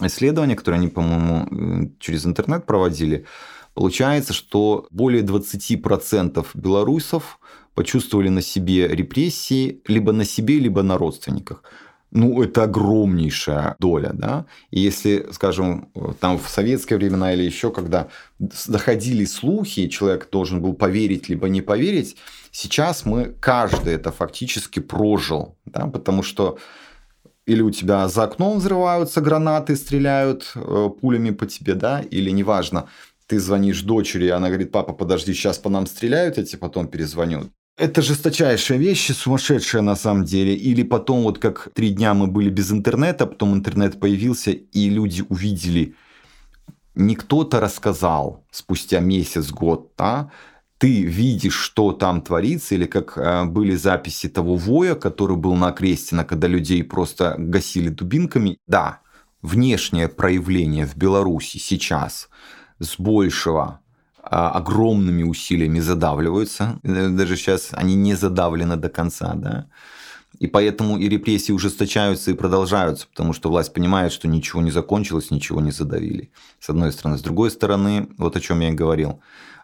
исследования, 0.00 0.54
которое 0.54 0.76
они, 0.76 0.88
по-моему, 0.88 1.92
через 1.98 2.26
интернет 2.26 2.66
проводили, 2.66 3.24
получается, 3.74 4.32
что 4.32 4.86
более 4.90 5.22
20% 5.22 6.46
белорусов 6.54 7.38
почувствовали 7.76 8.30
на 8.30 8.42
себе 8.42 8.88
репрессии 8.88 9.80
либо 9.86 10.12
на 10.12 10.24
себе, 10.24 10.58
либо 10.58 10.82
на 10.82 10.98
родственниках. 10.98 11.62
Ну, 12.10 12.42
это 12.42 12.62
огромнейшая 12.62 13.76
доля, 13.78 14.12
да. 14.14 14.46
И 14.70 14.80
если, 14.80 15.26
скажем, 15.32 15.90
там 16.20 16.38
в 16.38 16.48
советское 16.48 16.96
времена 16.96 17.34
или 17.34 17.42
еще, 17.42 17.70
когда 17.70 18.08
доходили 18.66 19.26
слухи, 19.26 19.88
человек 19.88 20.28
должен 20.30 20.62
был 20.62 20.72
поверить 20.72 21.28
либо 21.28 21.48
не 21.48 21.60
поверить, 21.60 22.16
сейчас 22.50 23.04
мы 23.04 23.34
каждый 23.40 23.94
это 23.94 24.10
фактически 24.10 24.80
прожил, 24.80 25.56
да, 25.66 25.86
потому 25.86 26.22
что 26.22 26.58
или 27.44 27.62
у 27.62 27.70
тебя 27.70 28.08
за 28.08 28.24
окном 28.24 28.58
взрываются 28.58 29.20
гранаты, 29.20 29.76
стреляют 29.76 30.52
э, 30.54 30.90
пулями 31.00 31.30
по 31.30 31.46
тебе, 31.46 31.74
да, 31.74 32.00
или 32.00 32.30
неважно, 32.30 32.88
ты 33.26 33.40
звонишь 33.40 33.82
дочери, 33.82 34.28
она 34.28 34.48
говорит, 34.48 34.72
папа, 34.72 34.92
подожди, 34.92 35.34
сейчас 35.34 35.58
по 35.58 35.68
нам 35.68 35.86
стреляют, 35.86 36.38
я 36.38 36.44
тебе 36.44 36.58
потом 36.58 36.88
перезвоню. 36.88 37.50
Это 37.76 38.00
жесточайшая 38.00 38.78
вещь, 38.78 39.12
сумасшедшая 39.12 39.82
на 39.82 39.96
самом 39.96 40.24
деле. 40.24 40.54
Или 40.54 40.82
потом, 40.82 41.22
вот 41.24 41.38
как 41.38 41.68
три 41.74 41.90
дня 41.90 42.14
мы 42.14 42.26
были 42.26 42.48
без 42.48 42.72
интернета, 42.72 43.26
потом 43.26 43.54
интернет 43.54 44.00
появился, 44.00 44.50
и 44.50 44.88
люди 44.88 45.22
увидели, 45.28 45.94
не 46.94 47.14
кто-то 47.14 47.60
рассказал 47.60 48.46
спустя 48.50 49.00
месяц, 49.00 49.50
год, 49.50 49.92
да, 49.98 50.30
ты 50.78 51.02
видишь, 51.02 51.54
что 51.54 51.92
там 51.92 52.22
творится, 52.22 52.74
или 52.74 52.86
как 52.86 53.18
э, 53.18 53.44
были 53.44 53.76
записи 53.76 54.28
того 54.28 54.56
воя, 54.56 54.94
который 54.94 55.36
был 55.36 55.54
на 55.54 55.72
Крестина, 55.72 56.24
когда 56.24 56.48
людей 56.48 56.82
просто 56.82 57.34
гасили 57.38 57.90
дубинками. 57.90 58.58
Да, 58.66 59.00
внешнее 59.42 60.08
проявление 60.08 60.86
в 60.86 60.96
Беларуси 60.96 61.58
сейчас 61.58 62.28
с 62.78 62.98
большего 62.98 63.80
огромными 64.28 65.22
усилиями 65.22 65.80
задавливаются. 65.80 66.80
Э, 66.82 67.08
даже 67.08 67.36
сейчас 67.36 67.68
они 67.72 67.94
не 67.94 68.14
задавлены 68.14 68.76
до 68.76 68.88
конца, 68.88 69.34
да. 69.34 69.66
И 70.38 70.46
поэтому 70.46 70.98
и 70.98 71.08
репрессии 71.08 71.52
ужесточаются 71.52 72.30
и 72.30 72.34
продолжаются, 72.34 73.06
потому 73.08 73.32
что 73.32 73.48
власть 73.48 73.72
понимает, 73.72 74.12
что 74.12 74.28
ничего 74.28 74.60
не 74.60 74.70
закончилось, 74.70 75.30
ничего 75.30 75.60
не 75.60 75.70
задавили. 75.70 76.30
С 76.60 76.68
одной 76.68 76.92
стороны. 76.92 77.16
С 77.18 77.22
другой 77.22 77.50
стороны, 77.50 78.08
вот 78.18 78.36
о 78.36 78.40
чем 78.40 78.60
я 78.60 78.70
и 78.70 78.74
говорил. 78.74 79.20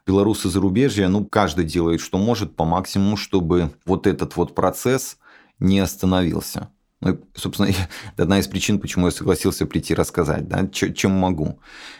Белорусы 0.06 0.48
зарубежья, 0.48 1.08
ну, 1.08 1.24
каждый 1.24 1.64
делает, 1.64 2.00
что 2.00 2.18
может 2.18 2.56
по 2.56 2.64
максимуму, 2.64 3.16
чтобы 3.16 3.70
вот 3.84 4.06
этот 4.06 4.36
вот 4.36 4.54
процесс 4.54 5.18
не 5.58 5.78
остановился. 5.78 6.70
Ну, 7.02 7.18
собственно, 7.34 7.66
это 8.14 8.22
одна 8.22 8.38
из 8.38 8.46
причин, 8.46 8.78
почему 8.78 9.06
я 9.06 9.12
согласился 9.12 9.66
прийти 9.66 9.92
рассказать, 9.92 10.48
да, 10.48 10.68
чем 10.68 11.10
могу. 11.10 11.58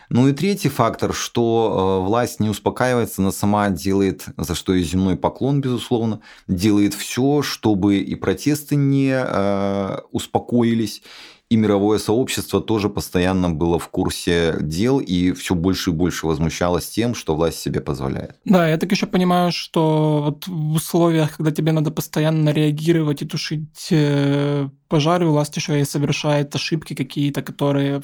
Ну 0.09 0.29
и 0.29 0.33
третий 0.33 0.69
фактор, 0.69 1.13
что 1.13 1.99
э, 2.01 2.07
власть 2.07 2.39
не 2.39 2.49
успокаивается, 2.49 3.21
она 3.21 3.31
сама 3.31 3.69
делает, 3.69 4.25
за 4.37 4.55
что 4.55 4.73
и 4.73 4.81
земной 4.81 5.17
поклон, 5.17 5.59
безусловно, 5.59 6.21
делает 6.47 6.93
все, 6.93 7.41
чтобы 7.41 7.97
и 7.97 8.15
протесты 8.15 8.75
не 8.75 9.11
э, 9.13 9.97
успокоились, 10.11 11.03
и 11.49 11.55
мировое 11.55 11.99
сообщество 11.99 12.61
тоже 12.61 12.89
постоянно 12.89 13.49
было 13.49 13.77
в 13.77 13.87
курсе 13.89 14.55
дел 14.59 14.99
и 14.99 15.31
все 15.33 15.53
больше 15.53 15.91
и 15.91 15.93
больше 15.93 16.25
возмущалось 16.25 16.89
тем, 16.89 17.13
что 17.13 17.35
власть 17.35 17.59
себе 17.59 17.79
позволяет. 17.79 18.37
Да, 18.45 18.67
я 18.67 18.77
так 18.77 18.91
еще 18.91 19.05
понимаю, 19.05 19.51
что 19.51 20.23
вот 20.25 20.47
в 20.47 20.73
условиях, 20.73 21.37
когда 21.37 21.51
тебе 21.51 21.71
надо 21.71 21.91
постоянно 21.91 22.49
реагировать 22.49 23.21
и 23.21 23.25
тушить 23.25 23.87
э, 23.91 24.67
пожары, 24.87 25.27
власть 25.27 25.55
еще 25.55 25.79
и 25.79 25.85
совершает 25.85 26.55
ошибки 26.55 26.95
какие-то, 26.95 27.41
которые 27.41 28.01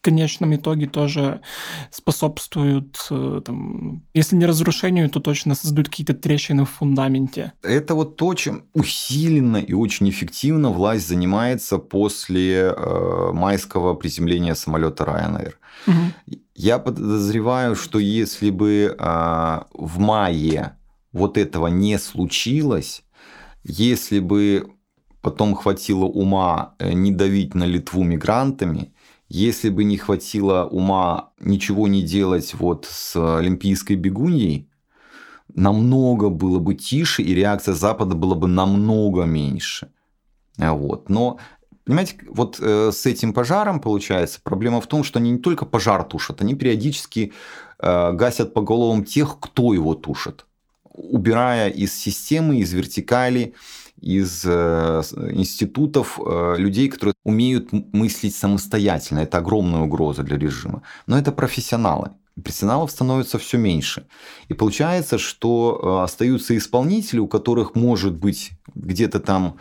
конечном 0.00 0.54
итоге 0.54 0.86
тоже 0.86 1.40
способствуют, 1.90 2.96
э, 3.10 3.40
там, 3.44 4.02
если 4.14 4.36
не 4.36 4.46
разрушению, 4.46 5.10
то 5.10 5.20
точно 5.20 5.54
создают 5.54 5.88
какие-то 5.88 6.14
трещины 6.14 6.64
в 6.64 6.70
фундаменте. 6.70 7.52
Это 7.62 7.94
вот 7.94 8.16
то, 8.16 8.34
чем 8.34 8.64
усиленно 8.72 9.58
и 9.58 9.72
очень 9.72 10.08
эффективно 10.08 10.70
власть 10.70 11.08
занимается 11.08 11.78
после 11.78 12.74
э, 12.76 13.32
майского 13.32 13.94
приземления 13.94 14.54
самолета 14.54 15.04
Ryanair. 15.04 15.52
Угу. 15.86 16.40
Я 16.54 16.78
подозреваю, 16.78 17.76
что 17.76 17.98
если 17.98 18.50
бы 18.50 18.96
э, 18.98 19.60
в 19.72 19.98
мае 19.98 20.76
вот 21.12 21.38
этого 21.38 21.68
не 21.68 21.98
случилось, 21.98 23.02
если 23.64 24.20
бы 24.20 24.70
потом 25.20 25.54
хватило 25.54 26.04
ума 26.04 26.74
э, 26.78 26.92
не 26.92 27.12
давить 27.12 27.54
на 27.54 27.64
Литву 27.64 28.04
мигрантами, 28.04 28.92
если 29.30 29.70
бы 29.70 29.84
не 29.84 29.96
хватило 29.96 30.64
ума 30.64 31.30
ничего 31.38 31.86
не 31.86 32.02
делать 32.02 32.52
вот 32.54 32.86
с 32.90 33.14
олимпийской 33.38 33.94
бегуньей, 33.94 34.68
намного 35.54 36.28
было 36.30 36.58
бы 36.58 36.74
тише, 36.74 37.22
и 37.22 37.32
реакция 37.32 37.74
Запада 37.74 38.16
была 38.16 38.34
бы 38.34 38.48
намного 38.48 39.22
меньше. 39.22 39.92
Вот. 40.58 41.08
Но 41.08 41.38
Понимаете, 41.84 42.16
вот 42.28 42.58
э, 42.60 42.92
с 42.92 43.06
этим 43.06 43.32
пожаром 43.32 43.80
получается 43.80 44.38
проблема 44.42 44.80
в 44.80 44.86
том, 44.86 45.02
что 45.02 45.18
они 45.18 45.30
не 45.30 45.38
только 45.38 45.64
пожар 45.64 46.04
тушат, 46.04 46.40
они 46.40 46.54
периодически 46.54 47.32
э, 47.80 48.12
гасят 48.12 48.54
по 48.54 48.60
головам 48.60 49.04
тех, 49.04 49.40
кто 49.40 49.74
его 49.74 49.94
тушит, 49.94 50.46
убирая 50.84 51.68
из 51.68 51.92
системы, 51.92 52.58
из 52.58 52.72
вертикали 52.72 53.54
из 54.00 54.44
э, 54.44 55.02
институтов 55.32 56.18
э, 56.18 56.54
людей, 56.58 56.88
которые 56.88 57.14
умеют 57.24 57.68
мыслить 57.72 58.34
самостоятельно. 58.34 59.20
Это 59.20 59.38
огромная 59.38 59.80
угроза 59.80 60.22
для 60.22 60.38
режима. 60.38 60.82
Но 61.06 61.18
это 61.18 61.32
профессионалы. 61.32 62.10
Профессионалов 62.42 62.90
становится 62.90 63.38
все 63.38 63.58
меньше. 63.58 64.06
И 64.48 64.54
получается, 64.54 65.18
что 65.18 65.80
э, 65.82 66.04
остаются 66.04 66.56
исполнители, 66.56 67.18
у 67.20 67.28
которых, 67.28 67.74
может 67.74 68.14
быть, 68.14 68.52
где-то 68.74 69.20
там 69.20 69.56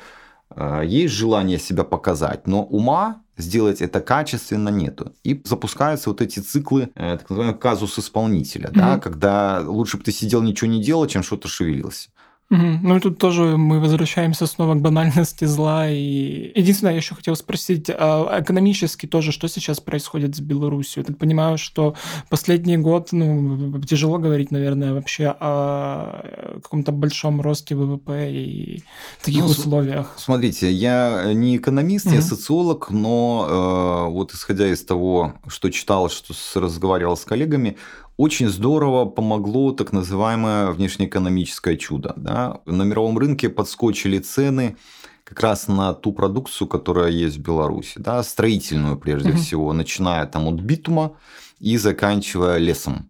есть 0.83 1.13
желание 1.13 1.59
себя 1.59 1.83
показать, 1.83 2.47
но 2.47 2.63
ума 2.63 3.21
сделать 3.37 3.81
это 3.81 4.01
качественно 4.01 4.69
нету. 4.69 5.13
И 5.23 5.39
запускаются 5.45 6.09
вот 6.09 6.21
эти 6.23 6.39
циклы, 6.39 6.89
так 6.95 7.29
называемый 7.29 7.59
казус 7.59 7.99
исполнителя, 7.99 8.69
mm-hmm. 8.69 8.73
да, 8.73 8.97
когда 8.97 9.61
лучше 9.63 9.97
бы 9.97 10.03
ты 10.03 10.11
сидел 10.11 10.41
ничего 10.41 10.71
не 10.71 10.81
делал, 10.81 11.05
чем 11.05 11.21
что-то 11.21 11.47
шевелился. 11.47 12.09
Угу. 12.51 12.79
Ну 12.81 12.97
и 12.97 12.99
тут 12.99 13.19
тоже 13.19 13.57
мы 13.57 13.79
возвращаемся 13.79 14.47
снова 14.47 14.73
к 14.73 14.81
банальности 14.81 15.45
зла. 15.45 15.87
И 15.87 16.51
единственное, 16.55 16.93
я 16.93 16.97
еще 16.97 17.13
хотел 17.13 17.35
спросить, 17.35 17.89
а 17.89 18.39
экономически 18.41 19.05
тоже, 19.05 19.31
что 19.31 19.47
сейчас 19.47 19.79
происходит 19.79 20.35
с 20.35 20.39
Беларусью? 20.39 21.01
Я 21.01 21.05
так 21.05 21.17
понимаю, 21.19 21.59
что 21.59 21.95
последний 22.29 22.77
год, 22.77 23.09
ну, 23.11 23.79
тяжело 23.81 24.17
говорить, 24.17 24.49
наверное, 24.49 24.93
вообще 24.93 25.35
о 25.39 26.59
каком-то 26.63 26.91
большом 26.91 27.39
росте 27.39 27.75
ВВП 27.75 28.31
и 28.31 28.83
таких 29.23 29.43
ну, 29.43 29.49
условиях. 29.49 30.15
Смотрите, 30.17 30.71
я 30.71 31.31
не 31.33 31.57
экономист, 31.57 32.07
угу. 32.07 32.15
я 32.15 32.21
социолог, 32.21 32.89
но 32.89 34.07
э, 34.07 34.11
вот 34.11 34.33
исходя 34.33 34.67
из 34.67 34.83
того, 34.83 35.35
что 35.47 35.69
читал, 35.69 36.09
что 36.09 36.33
разговаривал 36.59 37.15
с 37.15 37.25
коллегами, 37.25 37.77
очень 38.19 38.49
здорово 38.49 39.05
помогло 39.05 39.71
так 39.71 39.93
называемое 39.93 40.71
внешнеэкономическое 40.71 41.77
чудо. 41.77 42.13
Да? 42.17 42.59
На 42.65 42.83
мировом 42.83 43.17
рынке 43.17 43.47
подскочили 43.47 44.19
цены 44.19 44.75
как 45.23 45.39
раз 45.39 45.69
на 45.69 45.93
ту 45.93 46.11
продукцию, 46.11 46.67
которая 46.67 47.11
есть 47.11 47.37
в 47.37 47.41
Беларуси, 47.41 47.93
да, 47.95 48.21
строительную 48.23 48.97
прежде 48.97 49.29
угу. 49.29 49.37
всего, 49.37 49.73
начиная 49.73 50.25
там 50.25 50.47
от 50.49 50.59
битума 50.59 51.13
и 51.59 51.77
заканчивая 51.77 52.57
лесом. 52.57 53.09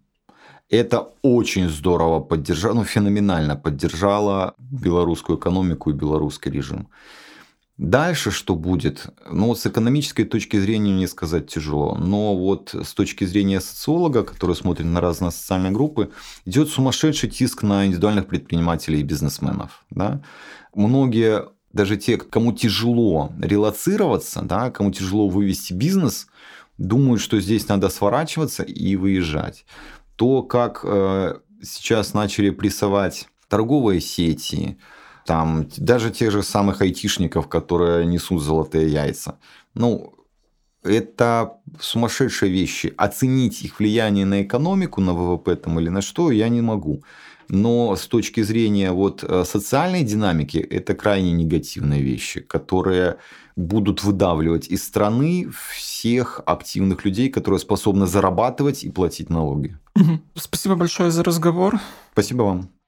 Это 0.70 1.08
очень 1.24 1.70
здорово 1.70 2.20
поддержало, 2.20 2.76
ну, 2.76 2.84
феноменально 2.84 3.56
поддержало 3.56 4.54
белорусскую 4.60 5.40
экономику 5.40 5.90
и 5.90 5.94
белорусский 5.94 6.52
режим. 6.52 6.88
Дальше 7.80 8.30
что 8.30 8.56
будет? 8.56 9.08
Ну, 9.32 9.56
с 9.56 9.66
экономической 9.66 10.26
точки 10.26 10.60
зрения 10.60 10.92
мне 10.92 11.08
сказать 11.08 11.48
тяжело. 11.48 11.96
Но 11.96 12.36
вот 12.36 12.76
с 12.76 12.94
точки 12.94 13.24
зрения 13.24 13.62
социолога, 13.62 14.24
который 14.24 14.54
смотрит 14.58 14.86
на 14.86 15.00
разные 15.00 15.32
социальные 15.32 15.72
группы, 15.72 16.12
идет 16.44 16.68
сумасшедший 16.68 17.30
тиск 17.30 17.64
на 17.64 17.86
индивидуальных 17.86 18.28
предпринимателей 18.28 19.00
и 19.00 19.04
бизнесменов. 19.04 19.86
Да? 19.92 20.22
Многие, 20.76 21.46
даже 21.72 21.96
те, 21.96 22.18
кому 22.18 22.52
тяжело 22.52 23.32
релацироваться, 23.42 24.42
да, 24.42 24.72
кому 24.72 24.92
тяжело 24.92 25.30
вывести 25.30 25.72
бизнес, 25.72 26.28
думают, 26.78 27.22
что 27.22 27.40
здесь 27.40 27.70
надо 27.70 27.88
сворачиваться 27.88 28.64
и 28.64 28.98
выезжать. 28.98 29.64
То, 30.18 30.44
как 30.44 30.82
э, 30.84 31.36
сейчас 31.64 32.14
начали 32.14 32.50
прессовать 32.50 33.30
торговые 33.48 34.02
сети, 34.02 34.78
там 35.30 35.68
даже 35.78 36.10
тех 36.10 36.32
же 36.32 36.42
самых 36.42 36.82
айтишников, 36.82 37.48
которые 37.48 38.08
несут 38.08 38.42
золотые 38.42 38.92
яйца. 38.92 39.38
Ну, 39.76 40.14
это 40.84 41.52
сумасшедшие 41.80 42.52
вещи. 42.52 42.94
Оценить 42.98 43.62
их 43.62 43.80
влияние 43.80 44.26
на 44.26 44.42
экономику, 44.42 45.02
на 45.02 45.14
ВВП 45.14 45.56
там 45.56 45.80
или 45.80 45.90
на 45.90 46.02
что, 46.02 46.32
я 46.32 46.50
не 46.50 46.62
могу. 46.62 47.04
Но 47.48 47.96
с 47.96 48.08
точки 48.08 48.44
зрения 48.44 48.92
вот 48.92 49.24
э, 49.24 49.44
социальной 49.46 50.04
динамики, 50.04 50.58
это 50.58 50.96
крайне 50.96 51.32
негативные 51.32 52.02
вещи, 52.02 52.42
которые 52.42 53.18
будут 53.56 54.04
выдавливать 54.04 54.68
из 54.72 54.84
страны 54.84 55.52
всех 55.76 56.42
активных 56.48 57.06
людей, 57.06 57.30
которые 57.30 57.60
способны 57.60 58.08
зарабатывать 58.08 58.84
и 58.84 58.90
платить 58.90 59.30
налоги. 59.30 59.78
Спасибо 60.34 60.76
большое 60.76 61.12
за 61.12 61.24
разговор. 61.24 61.80
Спасибо 62.14 62.44
вам. 62.44 62.79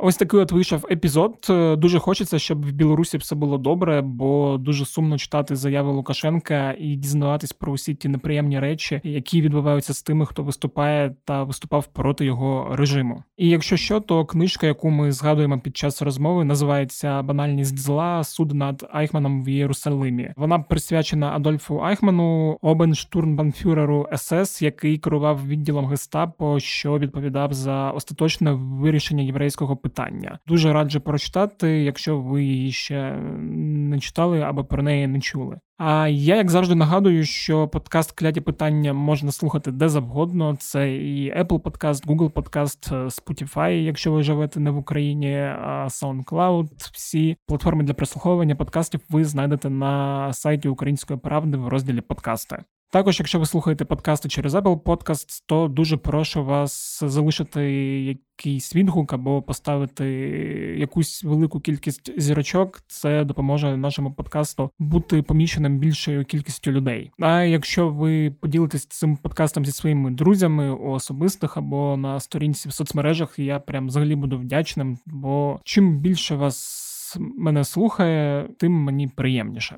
Ось 0.00 0.16
такий 0.16 0.40
от 0.40 0.52
вийшов 0.52 0.86
епізод. 0.90 1.46
Дуже 1.78 1.98
хочеться, 1.98 2.38
щоб 2.38 2.66
в 2.66 2.72
Білорусі 2.72 3.18
все 3.18 3.34
було 3.34 3.58
добре, 3.58 4.02
бо 4.02 4.56
дуже 4.60 4.84
сумно 4.84 5.18
читати 5.18 5.56
заяви 5.56 5.92
Лукашенка 5.92 6.74
і 6.78 6.96
дізнаватись 6.96 7.52
про 7.52 7.72
усі 7.72 7.94
ті 7.94 8.08
неприємні 8.08 8.60
речі, 8.60 9.00
які 9.04 9.42
відбуваються 9.42 9.94
з 9.94 10.02
тими, 10.02 10.26
хто 10.26 10.42
виступає 10.42 11.14
та 11.24 11.42
виступав 11.42 11.86
проти 11.86 12.24
його 12.24 12.76
режиму. 12.76 13.22
І 13.36 13.48
якщо 13.48 13.76
що, 13.76 14.00
то 14.00 14.24
книжка, 14.24 14.66
яку 14.66 14.90
ми 14.90 15.12
згадуємо 15.12 15.60
під 15.60 15.76
час 15.76 16.02
розмови, 16.02 16.44
називається 16.44 17.22
Банальність 17.22 17.78
зла 17.78 18.24
суд 18.24 18.54
над 18.54 18.88
Айхманом 18.92 19.44
в 19.44 19.48
Єрусалимі. 19.48 20.32
Вона 20.36 20.58
присвячена 20.58 21.32
Адольфу 21.32 21.80
Айхману, 21.80 22.58
обенштурмбанфюреру 22.62 24.08
СС, 24.16 24.62
який 24.62 24.98
керував 24.98 25.46
відділом 25.46 25.86
гестапо, 25.86 26.60
що 26.60 26.98
відповідав 26.98 27.52
за 27.52 27.90
остаточне 27.90 28.52
вирішення 28.52 29.22
єврейського 29.22 29.76
питання. 29.88 30.38
Дуже 30.46 30.72
раджу 30.72 31.00
прочитати, 31.04 31.68
якщо 31.82 32.20
ви 32.20 32.44
її 32.44 32.72
ще 32.72 33.12
не 33.12 33.98
читали 33.98 34.40
або 34.40 34.64
про 34.64 34.82
неї 34.82 35.06
не 35.06 35.20
чули. 35.20 35.58
А 35.78 36.08
я, 36.08 36.36
як 36.36 36.50
завжди, 36.50 36.74
нагадую, 36.74 37.24
що 37.24 37.68
подкаст 37.68 38.12
Кляті 38.12 38.40
питання 38.40 38.92
можна 38.92 39.32
слухати 39.32 39.72
де 39.72 39.88
завгодно. 39.88 40.56
Це 40.56 40.96
і 40.96 41.34
Apple 41.34 41.60
Podcast, 41.60 42.06
Google 42.06 42.30
Podcast, 42.32 42.92
Spotify, 42.92 43.70
якщо 43.70 44.12
ви 44.12 44.22
живете 44.22 44.60
не 44.60 44.70
в 44.70 44.78
Україні, 44.78 45.34
SoundCloud. 45.86 46.68
Всі 46.92 47.36
платформи 47.46 47.84
для 47.84 47.94
прослуховування 47.94 48.56
подкастів 48.56 49.00
ви 49.10 49.24
знайдете 49.24 49.70
на 49.70 50.32
сайті 50.32 50.68
Української 50.68 51.18
правди 51.18 51.56
в 51.56 51.68
розділі 51.68 52.00
подкасти. 52.00 52.58
Також, 52.90 53.18
якщо 53.18 53.38
ви 53.38 53.46
слухаєте 53.46 53.84
подкасти 53.84 54.28
через 54.28 54.54
Apple 54.54 54.80
Podcasts, 54.82 55.42
то 55.46 55.68
дуже 55.68 55.96
прошу 55.96 56.44
вас 56.44 57.02
залишити 57.06 57.62
якийсь 58.04 58.74
відгук 58.74 59.12
або 59.12 59.42
поставити 59.42 60.04
якусь 60.78 61.24
велику 61.24 61.60
кількість 61.60 62.20
зірочок. 62.20 62.80
Це 62.86 63.24
допоможе 63.24 63.76
нашому 63.76 64.12
подкасту 64.12 64.70
бути 64.78 65.22
поміченим 65.22 65.78
більшою 65.78 66.24
кількістю 66.24 66.72
людей. 66.72 67.10
А 67.20 67.42
якщо 67.42 67.88
ви 67.88 68.30
поділитесь 68.30 68.86
цим 68.86 69.16
подкастом 69.16 69.64
зі 69.64 69.72
своїми 69.72 70.10
друзями 70.10 70.70
у 70.70 70.90
особистих 70.90 71.56
або 71.56 71.96
на 71.96 72.20
сторінці 72.20 72.68
в 72.68 72.72
соцмережах, 72.72 73.38
я 73.38 73.60
прям 73.60 73.86
взагалі 73.86 74.16
буду 74.16 74.38
вдячним, 74.38 74.98
бо 75.06 75.60
чим 75.64 75.98
більше 75.98 76.36
вас 76.36 77.18
мене 77.18 77.64
слухає, 77.64 78.48
тим 78.58 78.72
мені 78.72 79.08
приємніше. 79.08 79.76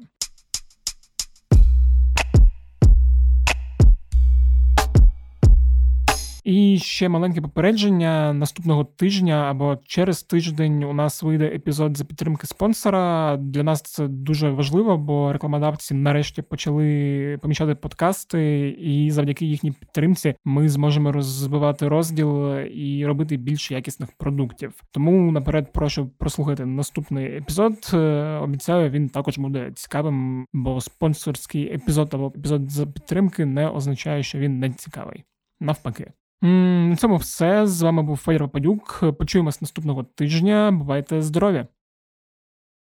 І 6.71 6.79
ще 6.79 7.09
маленьке 7.09 7.41
попередження 7.41 8.33
наступного 8.33 8.85
тижня 8.85 9.35
або 9.51 9.79
через 9.85 10.23
тиждень 10.23 10.85
у 10.85 10.93
нас 10.93 11.23
вийде 11.23 11.47
епізод 11.47 11.97
за 11.97 12.05
підтримки 12.05 12.47
спонсора. 12.47 13.37
Для 13.37 13.63
нас 13.63 13.83
це 13.83 14.09
дуже 14.09 14.51
важливо, 14.51 14.99
бо 14.99 15.33
рекламодавці 15.33 15.95
нарешті 15.95 16.43
почали 16.43 17.39
помічати 17.43 17.75
подкасти, 17.75 18.69
і 18.69 19.11
завдяки 19.11 19.47
їхній 19.47 19.73
підтримці 19.73 20.35
ми 20.45 20.69
зможемо 20.69 21.13
розвивати 21.13 21.89
розділ 21.89 22.59
і 22.59 23.07
робити 23.07 23.37
більше 23.37 23.75
якісних 23.75 24.09
продуктів. 24.19 24.83
Тому 24.91 25.33
наперед 25.33 25.73
прошу 25.73 26.09
прослухати 26.19 26.67
наступний 26.67 27.37
епізод. 27.37 27.91
Е, 27.95 27.99
обіцяю, 28.43 28.91
він 28.91 29.09
також 29.09 29.39
буде 29.39 29.73
цікавим, 29.75 30.47
бо 30.53 30.81
спонсорський 30.81 31.75
епізод 31.75 32.11
або 32.15 32.27
епізод 32.27 32.71
за 32.71 32.87
підтримки 32.87 33.47
не 33.47 33.69
означає, 33.69 34.23
що 34.23 34.39
він 34.39 34.59
не 34.59 34.71
цікавий. 34.71 35.25
Навпаки. 35.61 36.13
На 36.42 36.96
цьому 36.96 37.16
все. 37.16 37.68
З 37.68 37.82
вами 37.82 38.04
був 38.04 38.18
Федір 38.18 38.50
Падюк. 38.50 39.04
Почуємось 39.20 39.62
наступного 39.62 40.04
тижня. 40.04 40.72
Бувайте 40.72 41.22
здорові! 41.22 41.66